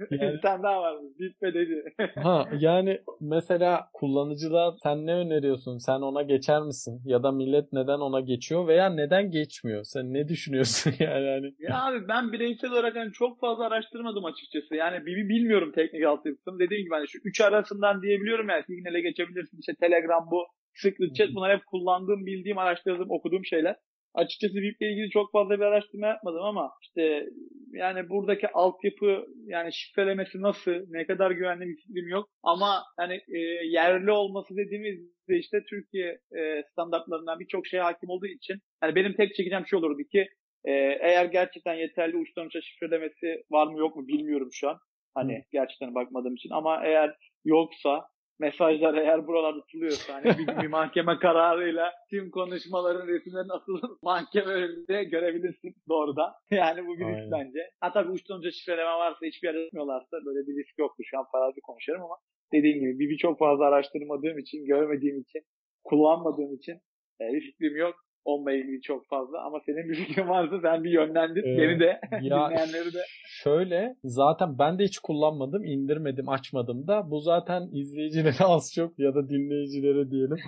Yani, 0.10 0.40
tane 0.40 0.62
daha 0.62 0.80
var. 0.80 0.96
Bitme 1.18 1.54
dedi. 1.54 1.84
ha 2.14 2.48
yani 2.58 3.00
mesela 3.20 3.88
kullanıcılar 3.92 4.74
sen 4.82 5.06
ne 5.06 5.14
öneriyorsun? 5.14 5.78
Sen 5.78 6.00
ona 6.00 6.22
geçer 6.22 6.62
misin? 6.62 7.00
Ya 7.04 7.22
da 7.22 7.32
millet 7.32 7.72
neden 7.72 7.98
ona 7.98 8.20
geçiyor 8.20 8.68
veya 8.68 8.90
neden 8.90 9.30
geçmiyor? 9.30 9.84
Sen 9.84 10.14
ne 10.14 10.28
düşünüyorsun 10.28 10.92
yani? 11.00 11.28
Hani... 11.30 11.54
Ya 11.58 11.84
abi 11.86 12.08
ben 12.08 12.32
bireysel 12.32 12.70
olarak 12.70 12.96
hani 12.96 13.12
çok 13.12 13.40
fazla 13.40 13.66
araştırmadım 13.66 14.24
açıkçası. 14.24 14.74
Yani 14.74 15.06
bir, 15.06 15.16
bir 15.16 15.28
bilmiyorum 15.28 15.72
teknik 15.74 16.04
altyapısını. 16.04 16.58
Dediğim 16.58 16.84
gibi 16.84 16.94
hani 16.94 17.08
şu 17.08 17.18
üç 17.24 17.40
arasından 17.40 18.02
diyebiliyorum 18.02 18.48
yani 18.48 18.64
Signal'e 18.66 19.00
geçebilirsin. 19.00 19.58
İşte 19.60 19.74
Telegram 19.80 20.28
bu. 20.30 20.46
Secret 20.74 21.16
Chat 21.16 21.28
bunlar 21.34 21.56
hep 21.56 21.66
kullandığım, 21.66 22.26
bildiğim, 22.26 22.58
araştırdığım, 22.58 23.10
okuduğum 23.10 23.44
şeyler. 23.44 23.76
Açıkçası 24.16 24.54
VIP 24.54 24.82
ile 24.82 24.92
ilgili 24.92 25.10
çok 25.10 25.32
fazla 25.32 25.58
bir 25.58 25.64
araştırma 25.64 26.06
yapmadım 26.06 26.42
ama 26.42 26.72
işte 26.82 27.26
yani 27.72 28.08
buradaki 28.08 28.48
altyapı 28.48 29.26
yani 29.46 29.72
şifrelemesi 29.72 30.42
nasıl, 30.42 30.72
ne 30.88 31.06
kadar 31.06 31.30
güvenli 31.30 31.66
bir 31.66 31.76
fikrim 31.76 32.08
yok. 32.08 32.28
Ama 32.42 32.82
yani 33.00 33.20
e, 33.34 33.38
yerli 33.66 34.10
olması 34.10 34.56
dediğimizde 34.56 35.38
işte 35.38 35.64
Türkiye 35.70 36.18
e, 36.38 36.62
standartlarından 36.72 37.40
birçok 37.40 37.66
şeye 37.66 37.82
hakim 37.82 38.10
olduğu 38.10 38.26
için 38.26 38.58
yani 38.82 38.94
benim 38.94 39.14
tek 39.14 39.34
çekeceğim 39.34 39.66
şey 39.66 39.78
olurdu 39.78 40.02
ki 40.12 40.28
e, 40.64 40.72
eğer 41.00 41.24
gerçekten 41.24 41.74
yeterli 41.74 42.16
uçtan 42.16 42.46
uça 42.46 42.60
şifrelemesi 42.60 43.42
var 43.50 43.66
mı 43.66 43.78
yok 43.78 43.96
mu 43.96 44.08
bilmiyorum 44.08 44.48
şu 44.52 44.68
an. 44.68 44.78
Hani 45.14 45.42
gerçekten 45.52 45.94
bakmadığım 45.94 46.34
için 46.34 46.50
ama 46.50 46.86
eğer 46.86 47.16
yoksa 47.44 48.04
mesajlar 48.38 48.94
eğer 48.94 49.26
buralarda 49.26 49.60
tutuluyorsa 49.60 50.14
hani 50.14 50.24
bir, 50.24 50.62
bir 50.62 50.66
mahkeme 50.66 51.18
kararıyla 51.22 51.92
tüm 52.10 52.30
konuşmaların 52.30 53.06
resimlerin 53.06 53.48
asıl 53.48 53.96
mahkeme 54.02 54.52
önünde 54.52 55.04
görebilirsin 55.04 55.74
doğrudan. 55.88 56.32
Yani 56.50 56.86
bu 56.86 56.98
bir 56.98 57.06
risk 57.06 57.32
bence. 57.32 57.70
Ha 57.80 57.92
tabii 57.92 58.10
uçtan 58.10 58.38
uca 58.38 58.50
şifreleme 58.50 58.90
varsa 58.90 59.26
hiçbir 59.26 59.48
yerde 59.48 59.64
tutmuyorlarsa 59.64 60.16
böyle 60.24 60.46
bir 60.46 60.56
risk 60.56 60.78
yoktu. 60.78 61.02
Şu 61.06 61.18
an 61.18 61.24
farazi 61.32 61.60
konuşuyorum 61.60 62.04
ama 62.04 62.16
dediğim 62.52 62.80
gibi 62.80 62.98
bir 62.98 63.10
birçok 63.10 63.38
fazla 63.38 63.64
araştırmadığım 63.64 64.38
için, 64.38 64.66
görmediğim 64.66 65.20
için, 65.20 65.42
kullanmadığım 65.84 66.54
için 66.54 66.80
e, 67.20 67.32
bir 67.32 67.40
fikrim 67.40 67.76
yok 67.76 68.05
onunla 68.26 68.52
ilgili 68.52 68.80
çok 68.82 69.08
fazla. 69.08 69.40
Ama 69.42 69.60
senin 69.66 69.88
bir 69.88 69.94
fikrin 69.94 70.28
varsa 70.28 70.60
sen 70.60 70.84
bir 70.84 70.90
yönlendir 70.90 71.44
ee, 71.44 71.58
beni 71.58 71.80
de. 71.80 72.00
ya 72.12 72.20
dinleyenleri 72.50 72.94
de. 72.94 73.02
Şöyle 73.26 73.96
zaten 74.04 74.58
ben 74.58 74.78
de 74.78 74.84
hiç 74.84 74.98
kullanmadım 74.98 75.64
indirmedim 75.64 76.28
açmadım 76.28 76.86
da. 76.86 77.10
Bu 77.10 77.20
zaten 77.20 77.68
izleyicilere 77.72 78.44
az 78.44 78.72
çok 78.74 78.98
ya 78.98 79.14
da 79.14 79.28
dinleyicilere 79.28 80.10
diyelim 80.10 80.38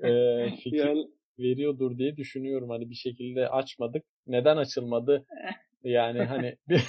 e, 0.00 0.10
fikir 0.62 0.96
veriyordur 1.38 1.98
diye 1.98 2.16
düşünüyorum. 2.16 2.70
Hani 2.70 2.90
bir 2.90 2.94
şekilde 2.94 3.48
açmadık. 3.48 4.04
Neden 4.26 4.56
açılmadı 4.56 5.26
Yani 5.84 6.24
hani 6.24 6.56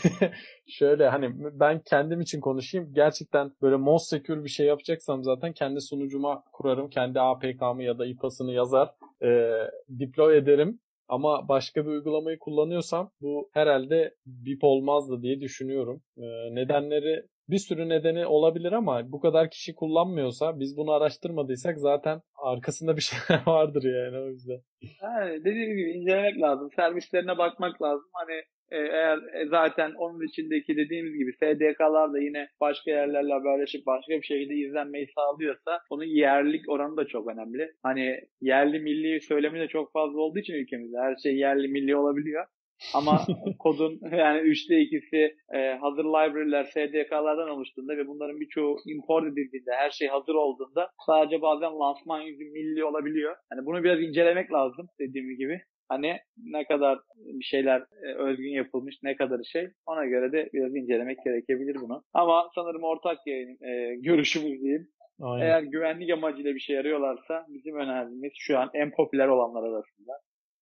şöyle 0.68 1.08
hani 1.08 1.30
ben 1.36 1.80
kendim 1.80 2.22
için 2.22 2.40
konuşayım. 2.40 2.94
Gerçekten 2.94 3.52
böyle 3.62 3.76
most 3.76 4.08
secure 4.08 4.44
bir 4.44 4.50
şey 4.50 4.68
yapacaksam 4.68 5.24
zaten 5.24 5.54
kendi 5.54 5.82
sunucuma 5.82 6.44
kurarım. 6.54 6.90
Kendi 6.90 7.20
APK'mı 7.20 7.84
ya 7.84 8.00
da 8.00 8.06
IPA'sını 8.06 8.52
yazar. 8.52 8.90
E, 9.24 9.52
deploy 9.90 10.38
ederim. 10.38 10.80
Ama 11.08 11.48
başka 11.48 11.86
bir 11.86 11.92
uygulamayı 11.92 12.40
kullanıyorsam 12.40 13.12
bu 13.22 13.50
herhalde 13.54 14.16
BIP 14.26 14.64
olmazdı 14.64 15.22
diye 15.22 15.42
düşünüyorum. 15.42 16.02
E, 16.18 16.56
nedenleri 16.56 17.26
bir 17.50 17.58
sürü 17.58 17.90
nedeni 17.90 18.26
olabilir 18.26 18.72
ama 18.72 19.12
bu 19.12 19.20
kadar 19.20 19.50
kişi 19.50 19.76
kullanmıyorsa 19.76 20.60
biz 20.60 20.78
bunu 20.78 20.92
araştırmadıysak 20.92 21.80
zaten 21.80 22.22
arkasında 22.36 22.98
bir 22.98 23.02
şey 23.28 23.38
vardır 23.48 23.84
yani 23.84 24.24
o 24.24 24.28
yüzden. 24.28 24.62
Yani 25.02 25.40
dediğim 25.40 25.78
gibi 25.78 25.92
incelemek 25.92 26.42
lazım. 26.42 26.70
Servislerine 26.76 27.38
bakmak 27.38 27.82
lazım. 27.82 28.10
Hani 28.14 28.42
eğer 28.72 29.18
e, 29.18 29.46
zaten 29.48 29.92
onun 29.98 30.28
içindeki 30.28 30.78
dediğimiz 30.78 31.14
gibi 31.18 31.34
SDK'lar 31.34 32.14
da 32.14 32.20
yine 32.20 32.48
başka 32.62 32.92
yerlerle 32.92 33.34
haberleşip 33.34 33.86
başka 33.86 34.14
bir 34.14 34.24
şekilde 34.24 34.56
izlenmeyi 34.56 35.08
sağlıyorsa 35.16 35.80
onun 35.90 36.04
yerlilik 36.04 36.70
oranı 36.70 36.98
da 36.98 37.08
çok 37.08 37.28
önemli. 37.28 37.72
Hani 37.84 38.20
yerli 38.42 38.80
milli 38.80 39.22
söylemi 39.22 39.60
de 39.60 39.68
çok 39.68 39.94
fazla 39.94 40.20
olduğu 40.22 40.40
için 40.40 40.54
ülkemizde 40.54 40.98
her 40.98 41.16
şey 41.16 41.36
yerli 41.36 41.68
milli 41.68 41.96
olabiliyor. 41.96 42.46
Ama 42.94 43.22
kodun 43.60 44.00
yani 44.12 44.40
üçte 44.40 44.82
ikisi 44.82 45.36
e, 45.54 45.78
hazır 45.82 46.06
library'ler, 46.06 46.64
SDK'lardan 46.64 47.50
oluştuğunda 47.50 47.98
ve 47.98 48.08
bunların 48.08 48.40
birçoğu 48.40 48.78
import 48.86 49.28
edildiğinde, 49.28 49.72
her 49.72 49.92
şey 49.92 50.08
hazır 50.08 50.36
olduğunda 50.36 50.90
sadece 51.06 51.42
bazen 51.42 51.80
lansman 51.80 52.22
yüzü 52.22 52.44
milli 52.44 52.86
olabiliyor. 52.86 53.36
Hani 53.50 53.66
bunu 53.66 53.84
biraz 53.84 54.02
incelemek 54.02 54.54
lazım 54.54 54.88
dediğim 55.00 55.38
gibi. 55.38 55.62
Hani 55.90 56.18
ne 56.38 56.66
kadar 56.66 57.00
bir 57.16 57.46
şeyler 57.46 57.82
e, 57.82 58.14
özgün 58.14 58.52
yapılmış, 58.52 58.96
ne 59.04 59.16
kadar 59.16 59.44
şey 59.44 59.68
ona 59.86 60.06
göre 60.06 60.32
de 60.32 60.50
biraz 60.54 60.76
incelemek 60.76 61.18
gerekebilir 61.26 61.76
bunu. 61.76 62.04
Ama 62.14 62.50
sanırım 62.56 62.84
ortak 62.84 63.18
yayın, 63.28 63.58
e, 63.62 63.96
görüşümüz 63.96 64.62
diyeyim. 64.62 64.88
Aynen. 65.22 65.46
Eğer 65.46 65.64
güvenlik 65.64 66.10
amacıyla 66.10 66.56
bir 66.56 66.60
şey 66.60 66.78
arıyorlarsa 66.78 67.46
bizim 67.50 67.76
önerdiğimiz 67.76 68.32
şu 68.36 68.60
an 68.60 68.70
en 68.74 68.92
popüler 68.92 69.28
olanlar 69.28 69.64
arasında 69.70 70.14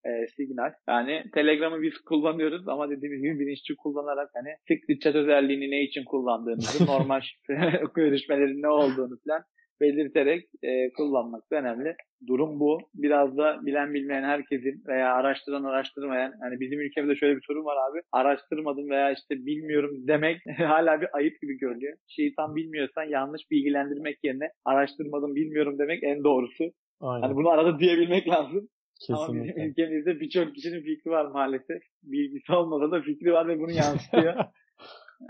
e, 0.06 0.28
Signal. 0.28 0.72
Yani 0.88 1.24
Telegram'ı 1.34 1.82
biz 1.82 1.98
kullanıyoruz 1.98 2.68
ama 2.68 2.90
dediğimiz 2.90 3.22
gibi 3.22 3.40
bilinçli 3.40 3.76
kullanarak 3.76 4.30
hani 4.34 4.50
secret 4.68 5.02
chat 5.02 5.16
özelliğini 5.16 5.72
ne 5.72 5.84
için 5.84 6.04
kullandığımızı, 6.06 6.86
normal 6.92 7.22
görüşmelerin 7.96 8.62
ne 8.62 8.70
olduğunu 8.70 9.18
falan 9.28 9.44
belirterek 9.84 10.44
e, 10.64 10.92
kullanmak 10.98 11.52
da 11.52 11.56
önemli. 11.56 11.96
Durum 12.28 12.60
bu. 12.60 12.78
Biraz 12.96 13.38
da 13.38 13.66
bilen 13.66 13.94
bilmeyen 13.94 14.24
herkesin 14.24 14.84
veya 14.88 15.14
araştıran 15.14 15.64
araştırmayan 15.64 16.34
hani 16.42 16.60
bizim 16.60 16.80
ülkemizde 16.80 17.16
şöyle 17.16 17.36
bir 17.36 17.46
sorun 17.48 17.66
var 17.66 17.78
abi. 17.90 18.00
Araştırmadım 18.12 18.90
veya 18.90 19.12
işte 19.12 19.46
bilmiyorum 19.46 19.92
demek 20.08 20.38
hala 20.58 21.02
bir 21.02 21.08
ayıp 21.14 21.42
gibi 21.42 21.58
görünüyor. 21.58 21.98
Şeyi 22.08 22.36
tam 22.36 22.56
bilmiyorsan 22.56 23.04
yanlış 23.04 23.42
bilgilendirmek 23.52 24.18
yerine 24.24 24.50
araştırmadım 24.66 25.36
bilmiyorum 25.36 25.80
demek 25.80 26.04
en 26.04 26.24
doğrusu. 26.24 26.64
Aynen. 27.02 27.22
Hani 27.28 27.36
bunu 27.36 27.50
arada 27.50 27.80
diyebilmek 27.80 28.30
lazım. 28.30 28.70
Kesinlikle. 29.08 29.24
Ama 29.24 29.44
bizim 29.44 29.70
ülkemizde 29.70 30.20
birçok 30.20 30.56
kişinin 30.56 30.82
fikri 30.82 31.12
var 31.12 31.26
maalesef. 31.26 31.82
Bilgisi 32.04 32.54
olmasa 32.54 32.92
da 32.92 33.02
fikri 33.02 33.34
var 33.34 33.48
ve 33.48 33.60
bunu 33.60 33.72
yansıtıyor. 33.72 34.36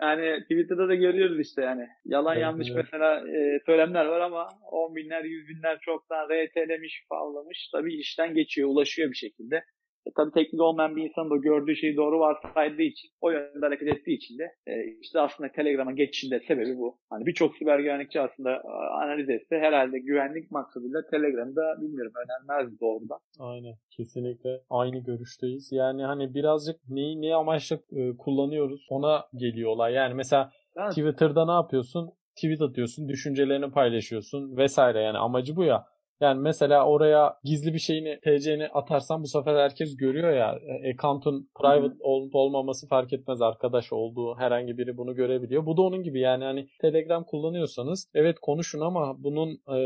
yani 0.01 0.41
Twitter'da 0.41 0.87
da 0.87 0.95
görüyoruz 0.95 1.39
işte 1.39 1.61
yani. 1.61 1.87
Yalan 2.05 2.33
evet, 2.33 2.41
yanlış 2.41 2.67
evet. 2.71 2.83
mesela 2.83 3.29
e, 3.29 3.59
söylemler 3.65 4.05
var 4.05 4.19
ama 4.19 4.47
on 4.71 4.95
binler, 4.95 5.23
yüz 5.23 5.47
binler 5.49 5.79
çoktan 5.79 6.25
RT'lemiş, 6.25 7.05
favlamış. 7.09 7.69
Tabii 7.71 7.93
işten 7.93 8.35
geçiyor, 8.35 8.69
ulaşıyor 8.69 9.09
bir 9.11 9.15
şekilde. 9.15 9.63
E, 10.07 10.09
tabii 10.17 10.31
teknik 10.31 10.61
olmayan 10.61 10.95
bir 10.95 11.03
insanın 11.03 11.29
da 11.29 11.37
gördüğü 11.37 11.75
şeyi 11.75 11.95
doğru 11.95 12.19
varsaydığı 12.19 12.81
için, 12.81 13.09
o 13.21 13.31
yönde 13.31 13.65
hareket 13.65 13.87
ettiği 13.87 14.17
için 14.17 14.37
de 14.39 14.43
e, 14.67 14.73
işte 15.01 15.19
aslında 15.19 15.51
Telegram'a 15.51 15.91
geçişinde 15.91 16.39
sebebi 16.47 16.77
bu. 16.77 16.97
Hani 17.09 17.25
birçok 17.25 17.57
siber 17.57 17.79
güvenlikçi 17.79 18.21
aslında 18.21 18.61
analiz 19.03 19.29
etse 19.29 19.59
herhalde 19.59 19.99
güvenlik 19.99 20.51
maksadıyla 20.51 21.01
Telegram'da 21.11 21.81
bilmiyorum 21.81 22.13
önermez 22.23 22.79
doğrudan. 22.81 23.19
Aynen. 23.39 23.73
Kesinlikle 23.97 24.61
aynı 24.69 24.99
görüşteyiz. 25.03 25.69
Yani 25.71 26.03
hani 26.03 26.33
birazcık 26.33 26.75
neyi 26.89 27.21
ne 27.21 27.35
amaçla 27.35 27.75
e, 27.91 28.17
kullanıyoruz 28.17 28.87
ona 28.89 29.25
geliyor 29.35 29.69
olay. 29.69 29.93
Yani 29.93 30.13
mesela 30.13 30.51
evet. 30.77 30.89
Twitter'da 30.89 31.45
ne 31.45 31.51
yapıyorsun? 31.51 32.11
Tweet 32.35 32.61
atıyorsun, 32.61 33.09
düşüncelerini 33.09 33.71
paylaşıyorsun 33.71 34.57
vesaire 34.57 35.01
yani 35.01 35.17
amacı 35.17 35.55
bu 35.55 35.63
ya. 35.63 35.85
Yani 36.23 36.41
mesela 36.41 36.85
oraya 36.85 37.37
gizli 37.43 37.73
bir 37.73 37.79
şeyini, 37.79 38.19
TC'ni 38.19 38.67
atarsan 38.67 39.23
bu 39.23 39.27
sefer 39.27 39.55
herkes 39.55 39.97
görüyor 39.97 40.33
ya. 40.33 40.59
E, 40.83 40.93
account'un 40.93 41.49
private 41.61 41.95
olup 41.99 42.35
olmaması 42.35 42.87
fark 42.87 43.13
etmez. 43.13 43.41
Arkadaş 43.41 43.93
olduğu 43.93 44.35
herhangi 44.35 44.77
biri 44.77 44.97
bunu 44.97 45.15
görebiliyor. 45.15 45.65
Bu 45.65 45.77
da 45.77 45.81
onun 45.81 46.03
gibi 46.03 46.19
yani 46.19 46.43
hani 46.43 46.67
Telegram 46.81 47.23
kullanıyorsanız 47.23 48.09
evet 48.13 48.37
konuşun 48.41 48.79
ama 48.79 49.23
bunun 49.23 49.49
e, 49.77 49.79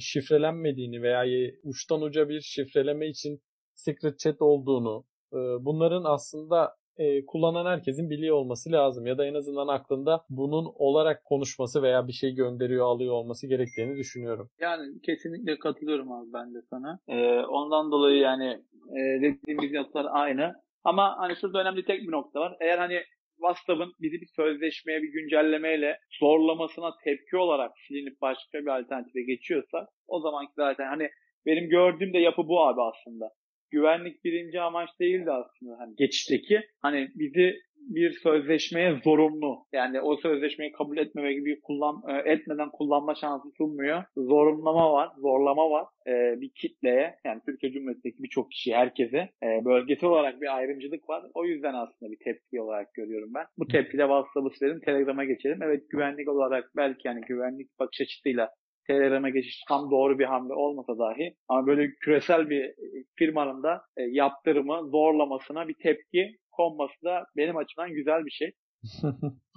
şifrelenmediğini 0.00 1.02
veya 1.02 1.50
uçtan 1.62 2.02
uca 2.02 2.28
bir 2.28 2.40
şifreleme 2.40 3.08
için 3.08 3.40
secret 3.74 4.18
chat 4.18 4.42
olduğunu, 4.42 5.04
e, 5.32 5.38
bunların 5.38 6.04
aslında 6.04 6.76
e, 6.96 7.26
kullanan 7.26 7.66
herkesin 7.66 8.10
biliyor 8.10 8.36
olması 8.36 8.72
lazım 8.72 9.06
ya 9.06 9.18
da 9.18 9.26
en 9.26 9.34
azından 9.34 9.68
aklında 9.68 10.24
bunun 10.30 10.72
olarak 10.74 11.24
konuşması 11.24 11.82
veya 11.82 12.08
bir 12.08 12.12
şey 12.12 12.34
gönderiyor 12.34 12.86
alıyor 12.86 13.14
olması 13.14 13.46
gerektiğini 13.46 13.96
düşünüyorum. 13.96 14.50
Yani 14.60 15.00
kesinlikle 15.02 15.58
katılıyorum 15.58 16.12
abi 16.12 16.32
ben 16.32 16.54
de 16.54 16.62
sana. 16.70 16.98
Ee, 17.08 17.40
ondan 17.40 17.92
dolayı 17.92 18.18
yani 18.18 18.48
e, 18.90 19.00
dediğimiz 19.22 19.72
noktalar 19.72 20.10
aynı. 20.12 20.52
Ama 20.84 21.16
hani 21.18 21.36
şurada 21.36 21.60
önemli 21.60 21.84
tek 21.84 22.02
bir 22.02 22.12
nokta 22.12 22.40
var. 22.40 22.56
Eğer 22.60 22.78
hani 22.78 23.00
WhatsApp'ın 23.36 23.92
bizi 24.00 24.20
bir 24.20 24.28
sözleşmeye 24.36 25.02
bir 25.02 25.12
güncellemeyle 25.12 25.98
zorlamasına 26.20 26.90
tepki 27.04 27.36
olarak 27.36 27.72
silinip 27.88 28.20
başka 28.20 28.58
bir 28.58 28.66
alternatife 28.66 29.22
geçiyorsa 29.22 29.86
o 30.08 30.20
zaman 30.20 30.46
zaten 30.56 30.86
hani 30.86 31.08
benim 31.46 31.68
gördüğüm 31.68 32.12
de 32.12 32.18
yapı 32.18 32.48
bu 32.48 32.66
abi 32.66 32.80
aslında 32.82 33.30
güvenlik 33.70 34.24
birinci 34.24 34.60
amaç 34.60 34.88
değildi 35.00 35.30
aslında 35.30 35.78
hani 35.78 35.94
geçişteki. 35.96 36.60
Hani 36.82 37.08
bizi 37.14 37.54
bir 37.80 38.12
sözleşmeye 38.12 39.00
zorunlu. 39.04 39.58
Yani 39.72 40.00
o 40.00 40.16
sözleşmeyi 40.16 40.72
kabul 40.72 40.98
etmeme 40.98 41.32
gibi 41.34 41.60
kullan 41.60 42.02
e, 42.08 42.32
etmeden 42.32 42.70
kullanma 42.70 43.14
şansı 43.14 43.50
sunmuyor. 43.56 44.04
Zorunlama 44.16 44.92
var, 44.92 45.08
zorlama 45.18 45.70
var. 45.70 45.86
Ee, 46.06 46.40
bir 46.40 46.50
kitleye 46.50 47.14
yani 47.24 47.40
Türkiye 47.46 47.72
Cumhuriyeti'ndeki 47.72 48.22
birçok 48.22 48.50
kişi 48.50 48.74
herkese 48.74 49.28
e, 49.42 49.64
bölgesel 49.64 50.10
olarak 50.10 50.40
bir 50.40 50.56
ayrımcılık 50.56 51.08
var. 51.08 51.22
O 51.34 51.44
yüzden 51.44 51.74
aslında 51.74 52.12
bir 52.12 52.18
tepki 52.24 52.60
olarak 52.60 52.94
görüyorum 52.94 53.30
ben. 53.34 53.44
Bu 53.58 53.66
tepkide 53.66 54.02
WhatsApp'ı 54.02 54.50
silelim, 54.58 54.80
Telegram'a 54.80 55.24
geçelim. 55.24 55.62
Evet 55.62 55.82
güvenlik 55.90 56.28
olarak 56.28 56.70
belki 56.76 57.08
yani 57.08 57.20
güvenlik 57.20 57.78
bakış 57.78 58.00
açısıyla 58.00 58.50
Telegram'a 58.90 59.28
geçiş 59.28 59.64
tam 59.68 59.90
doğru 59.90 60.18
bir 60.18 60.24
hamle 60.24 60.54
olmasa 60.54 60.98
dahi 60.98 61.34
ama 61.48 61.66
böyle 61.66 61.90
küresel 62.00 62.50
bir 62.50 62.74
firmanın 63.16 63.62
da 63.62 63.82
e, 63.96 64.02
yaptırımı 64.02 64.90
zorlamasına 64.90 65.68
bir 65.68 65.74
tepki 65.82 66.36
konması 66.52 67.04
da 67.04 67.24
benim 67.36 67.56
açımdan 67.56 67.92
güzel 67.92 68.26
bir 68.26 68.30
şey. 68.30 68.52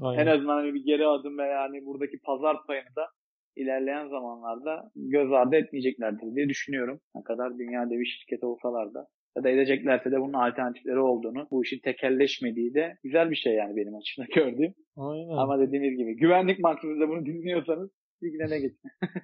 en 0.02 0.28
azından 0.28 0.56
hani 0.56 0.74
bir 0.74 0.86
geri 0.86 1.08
adım 1.08 1.38
ve 1.38 1.44
yani 1.44 1.86
buradaki 1.86 2.20
pazar 2.26 2.58
payını 2.68 2.96
da 2.96 3.08
ilerleyen 3.56 4.08
zamanlarda 4.08 4.92
göz 4.96 5.32
ardı 5.32 5.56
etmeyeceklerdir 5.56 6.36
diye 6.36 6.50
düşünüyorum. 6.50 7.00
Ne 7.16 7.24
kadar 7.24 7.58
dünya 7.58 7.90
devi 7.90 8.08
şirketi 8.08 8.46
olsalar 8.46 8.94
da 8.94 9.08
ya 9.38 9.44
da 9.44 9.50
edeceklerse 9.50 10.12
de 10.12 10.22
bunun 10.22 10.34
alternatifleri 10.34 11.00
olduğunu, 11.00 11.48
bu 11.52 11.64
işin 11.64 11.80
tekelleşmediği 11.80 12.74
de 12.74 12.98
güzel 13.04 13.30
bir 13.32 13.36
şey 13.36 13.54
yani 13.54 13.76
benim 13.76 13.96
açımdan 13.96 14.30
gördüğüm. 14.36 14.74
Aynen. 14.98 15.38
Ama 15.38 15.60
dediğimiz 15.60 15.98
gibi 15.98 16.16
güvenlik 16.16 16.60
maksadıyla 16.60 17.10
bunu 17.10 17.26
dinliyorsanız 17.26 17.90
ilgilene 18.24 18.60
git. 18.60 18.78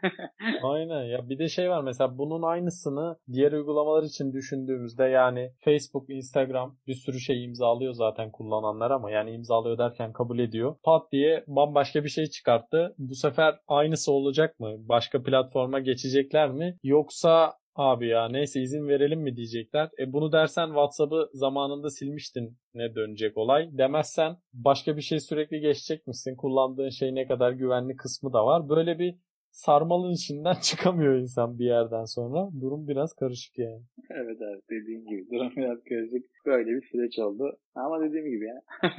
Aynen 0.64 1.04
ya 1.04 1.30
bir 1.30 1.40
de 1.40 1.48
şey 1.48 1.70
var 1.70 1.84
mesela 1.84 2.18
bunun 2.18 2.42
aynısını 2.42 3.18
diğer 3.32 3.52
uygulamalar 3.52 4.04
için 4.04 4.34
düşündüğümüzde 4.34 5.04
yani 5.04 5.52
Facebook, 5.66 6.10
Instagram 6.10 6.78
bir 6.88 6.94
sürü 6.94 7.20
şey 7.20 7.46
imzalıyor 7.46 7.94
zaten 7.94 8.32
kullananlar 8.32 8.92
ama 8.92 9.12
yani 9.12 9.32
imzalıyor 9.32 9.78
derken 9.78 10.14
kabul 10.14 10.40
ediyor. 10.40 10.76
Pat 10.84 11.12
diye 11.12 11.44
bambaşka 11.48 12.04
bir 12.04 12.10
şey 12.10 12.26
çıkarttı. 12.26 12.96
Bu 12.98 13.16
sefer 13.16 13.56
aynısı 13.68 14.12
olacak 14.12 14.60
mı? 14.60 14.76
Başka 14.80 15.24
platforma 15.24 15.80
geçecekler 15.80 16.52
mi? 16.52 16.78
Yoksa 16.84 17.54
Abi 17.80 18.08
ya 18.08 18.30
neyse 18.30 18.62
izin 18.62 18.88
verelim 18.88 19.22
mi 19.22 19.36
diyecekler. 19.36 19.90
E 20.00 20.14
bunu 20.14 20.32
dersen 20.32 20.68
WhatsApp'ı 20.68 21.30
zamanında 21.34 21.90
silmiştin 21.90 22.58
ne 22.74 22.96
dönecek 22.96 23.38
olay. 23.38 23.70
Demezsen 23.72 24.38
başka 24.54 24.98
bir 24.98 25.02
şey 25.02 25.20
sürekli 25.20 25.60
geçecek 25.60 26.08
misin? 26.08 26.36
Kullandığın 26.36 26.90
şey 26.90 27.16
ne 27.16 27.28
kadar 27.28 27.52
güvenli 27.52 27.96
kısmı 27.96 28.34
da 28.34 28.46
var. 28.46 28.70
Böyle 28.70 29.00
bir 29.00 29.16
sarmalın 29.52 30.12
içinden 30.12 30.54
çıkamıyor 30.62 31.16
insan 31.16 31.60
bir 31.60 31.66
yerden 31.66 32.06
sonra. 32.06 32.50
Durum 32.62 32.88
biraz 32.88 33.14
karışık 33.14 33.58
yani. 33.58 33.82
Evet 34.10 34.38
evet 34.42 34.64
dediğin 34.70 35.06
gibi 35.06 35.26
durum 35.32 35.52
biraz 35.56 35.84
karışık. 35.90 36.26
Böyle 36.46 36.70
bir 36.70 36.88
süreç 36.92 37.20
oldu. 37.20 37.58
Ama 37.76 38.02
dediğim 38.02 38.26
gibi 38.26 38.46
ya. 38.46 38.62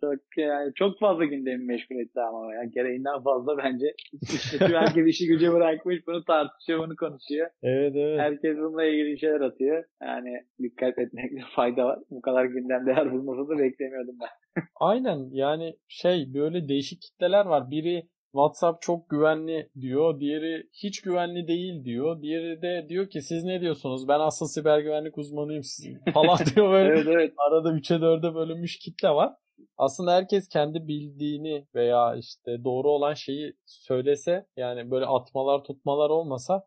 çok 0.00 0.18
yani 0.36 0.72
çok 0.74 0.98
fazla 0.98 1.24
gündemi 1.24 1.64
meşgul 1.64 1.96
etti 1.96 2.20
ama 2.20 2.54
ya 2.54 2.64
gereğinden 2.64 3.22
fazla 3.22 3.58
bence. 3.58 3.94
İşte 4.22 4.66
herkes 4.66 5.06
işi 5.06 5.26
gücü 5.26 5.52
bırakmış 5.52 6.06
bunu 6.06 6.24
tartışıyor 6.24 6.78
bunu 6.78 6.96
konuşuyor. 6.96 7.50
Evet 7.62 7.96
evet. 7.96 8.20
Herkes 8.20 8.56
bununla 8.56 8.84
ilgili 8.84 9.20
şeyler 9.20 9.40
atıyor. 9.40 9.84
Yani 10.02 10.42
dikkat 10.62 10.98
etmekte 10.98 11.40
fayda 11.56 11.84
var. 11.84 11.98
Bu 12.10 12.20
kadar 12.20 12.44
gündemde 12.44 12.90
yer 12.90 13.12
bulması 13.12 13.48
da 13.48 13.58
beklemiyordum 13.58 14.16
ben. 14.20 14.62
Aynen 14.80 15.28
yani 15.32 15.76
şey 15.88 16.34
böyle 16.34 16.68
değişik 16.68 17.02
kitleler 17.02 17.46
var. 17.46 17.70
Biri 17.70 18.08
WhatsApp 18.36 18.82
çok 18.82 19.10
güvenli 19.10 19.70
diyor. 19.80 20.20
Diğeri 20.20 20.68
hiç 20.72 21.00
güvenli 21.00 21.48
değil 21.48 21.84
diyor. 21.84 22.22
Diğeri 22.22 22.62
de 22.62 22.86
diyor 22.88 23.10
ki 23.10 23.22
siz 23.22 23.44
ne 23.44 23.60
diyorsunuz? 23.60 24.08
Ben 24.08 24.20
aslında 24.20 24.48
siber 24.48 24.78
güvenlik 24.78 25.18
uzmanıyım 25.18 25.62
falan 26.14 26.38
diyor 26.54 26.72
böyle. 26.72 26.88
evet 26.88 27.06
evet. 27.06 27.32
Arada 27.48 27.68
3'e 27.68 27.96
4'e 27.96 28.34
bölünmüş 28.34 28.78
kitle 28.78 29.08
var. 29.08 29.32
Aslında 29.78 30.12
herkes 30.12 30.48
kendi 30.48 30.88
bildiğini 30.88 31.66
veya 31.74 32.16
işte 32.16 32.64
doğru 32.64 32.90
olan 32.90 33.14
şeyi 33.14 33.52
söylese 33.66 34.46
yani 34.56 34.90
böyle 34.90 35.06
atmalar 35.06 35.64
tutmalar 35.64 36.10
olmasa 36.10 36.62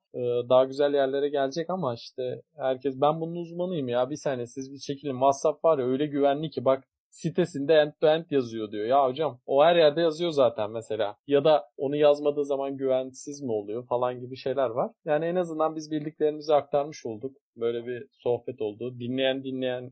daha 0.49 0.63
güzel 0.63 0.93
yerlere 0.93 1.29
gelecek 1.29 1.69
ama 1.69 1.93
işte 1.93 2.41
herkes 2.57 3.01
ben 3.01 3.21
bunun 3.21 3.35
uzmanıyım 3.35 3.87
ya 3.87 4.09
bir 4.09 4.15
saniye 4.15 4.47
siz 4.47 4.73
bir 4.73 4.79
çekilin 4.79 5.13
WhatsApp 5.13 5.65
var 5.65 5.79
ya 5.79 5.85
öyle 5.85 6.05
güvenli 6.05 6.49
ki 6.49 6.65
bak 6.65 6.83
sitesinde 7.09 7.73
end 7.73 7.91
to 8.01 8.07
end 8.07 8.25
yazıyor 8.29 8.71
diyor. 8.71 8.85
Ya 8.85 9.05
hocam 9.05 9.39
o 9.45 9.63
her 9.63 9.75
yerde 9.75 10.01
yazıyor 10.01 10.31
zaten 10.31 10.71
mesela. 10.71 11.15
Ya 11.27 11.43
da 11.43 11.65
onu 11.77 11.95
yazmadığı 11.95 12.45
zaman 12.45 12.77
güvensiz 12.77 13.41
mi 13.41 13.51
oluyor 13.51 13.87
falan 13.87 14.19
gibi 14.19 14.37
şeyler 14.37 14.69
var. 14.69 14.91
Yani 15.05 15.25
en 15.25 15.35
azından 15.35 15.75
biz 15.75 15.91
bildiklerimizi 15.91 16.53
aktarmış 16.53 17.05
olduk. 17.05 17.37
Böyle 17.57 17.85
bir 17.85 18.07
sohbet 18.11 18.61
oldu. 18.61 18.99
Dinleyen 18.99 19.43
dinleyen 19.43 19.91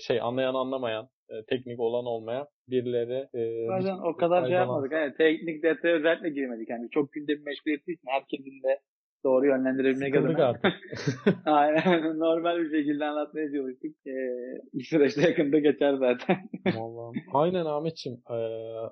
şey 0.00 0.20
anlayan 0.20 0.54
anlamayan 0.54 1.08
teknik 1.48 1.80
olan 1.80 2.06
olmayan 2.06 2.46
birileri 2.68 3.28
e, 3.34 3.68
Bazen 3.68 3.98
o 3.98 4.16
kadar 4.16 4.46
şey 4.46 4.54
yapmadık. 4.54 4.92
Yani 4.92 5.14
teknik 5.16 5.62
detaya 5.62 5.96
özellikle 5.96 6.30
girmedik. 6.30 6.70
Yani 6.70 6.88
çok 6.90 7.12
gündemi 7.12 7.42
meşgul 7.42 7.70
ettiği 7.70 7.92
için 7.92 8.08
herkesin 8.08 8.62
de 8.62 8.80
doğru 9.26 9.46
yönlendirebilmek 9.46 10.16
adına. 10.16 10.46
artık. 10.46 10.72
Aynen. 11.44 12.18
Normal 12.18 12.56
bir 12.58 12.70
şekilde 12.78 13.04
anlatmaya 13.04 13.48
çalıştık. 13.52 13.94
Ee, 14.06 14.12
ilk 14.72 14.86
süreçte 14.86 15.22
yakında 15.30 15.58
geçer 15.58 15.94
zaten. 15.94 16.36
Vallahi. 16.78 17.16
Aynen 17.32 17.64
Ahmetciğim. 17.64 18.18
Ee, 18.30 18.38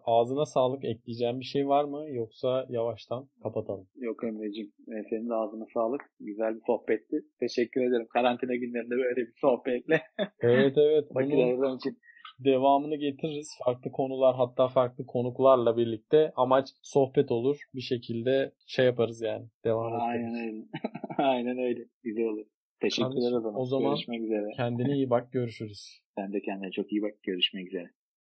ağzına 0.05 0.47
sağlık 0.47 0.85
ekleyeceğim 0.85 1.41
bir 1.41 1.45
şey 1.45 1.69
var 1.69 1.85
mı? 1.85 2.01
Yoksa 2.11 2.67
yavaştan 2.69 3.29
kapatalım. 3.43 3.87
Yok 3.97 4.25
Emre'ciğim. 4.25 4.73
Senin 5.11 5.29
de 5.29 5.35
ağzına 5.35 5.67
sağlık. 5.75 6.03
Güzel 6.21 6.55
bir 6.55 6.63
sohbetti. 6.67 7.17
Teşekkür 7.41 7.81
ederim. 7.81 8.07
Karantina 8.13 8.55
günlerinde 8.55 8.95
böyle 8.97 9.21
bir 9.27 9.35
sohbetle. 9.41 10.03
evet 10.41 10.75
evet. 10.79 11.05
Bunu 11.15 11.77
için 11.77 11.99
devamını 12.39 12.97
getiririz. 12.97 13.59
Farklı 13.65 13.93
konular 13.93 14.37
hatta 14.37 14.69
farklı 14.69 15.07
konuklarla 15.07 15.77
birlikte 15.77 16.33
amaç 16.37 16.69
sohbet 16.83 17.31
olur. 17.31 17.59
Bir 17.75 17.81
şekilde 17.81 18.53
şey 18.67 18.87
yaparız 18.87 19.23
yani. 19.23 19.47
Devam 19.65 19.89
ederiz. 19.89 20.03
Aynen 20.09 20.35
öyle. 20.35 20.65
Aynen 21.19 21.59
öyle. 21.59 21.85
Güzel 22.03 22.25
olur. 22.25 22.47
Teşekkürler 22.81 23.33
o 23.33 23.41
zaman. 23.41 23.61
O 23.61 23.65
zaman 23.65 23.91
Görüşmek 23.95 24.23
üzere. 24.23 24.51
Kendine 24.57 24.95
iyi 24.95 25.11
bak. 25.11 25.33
Görüşürüz. 25.33 26.01
Sen 26.19 26.33
de 26.33 26.41
kendine 26.41 26.71
çok 26.71 26.93
iyi 26.93 27.03
bak. 27.03 27.23
Görüşmek 27.23 27.67
üzere. 27.67 27.91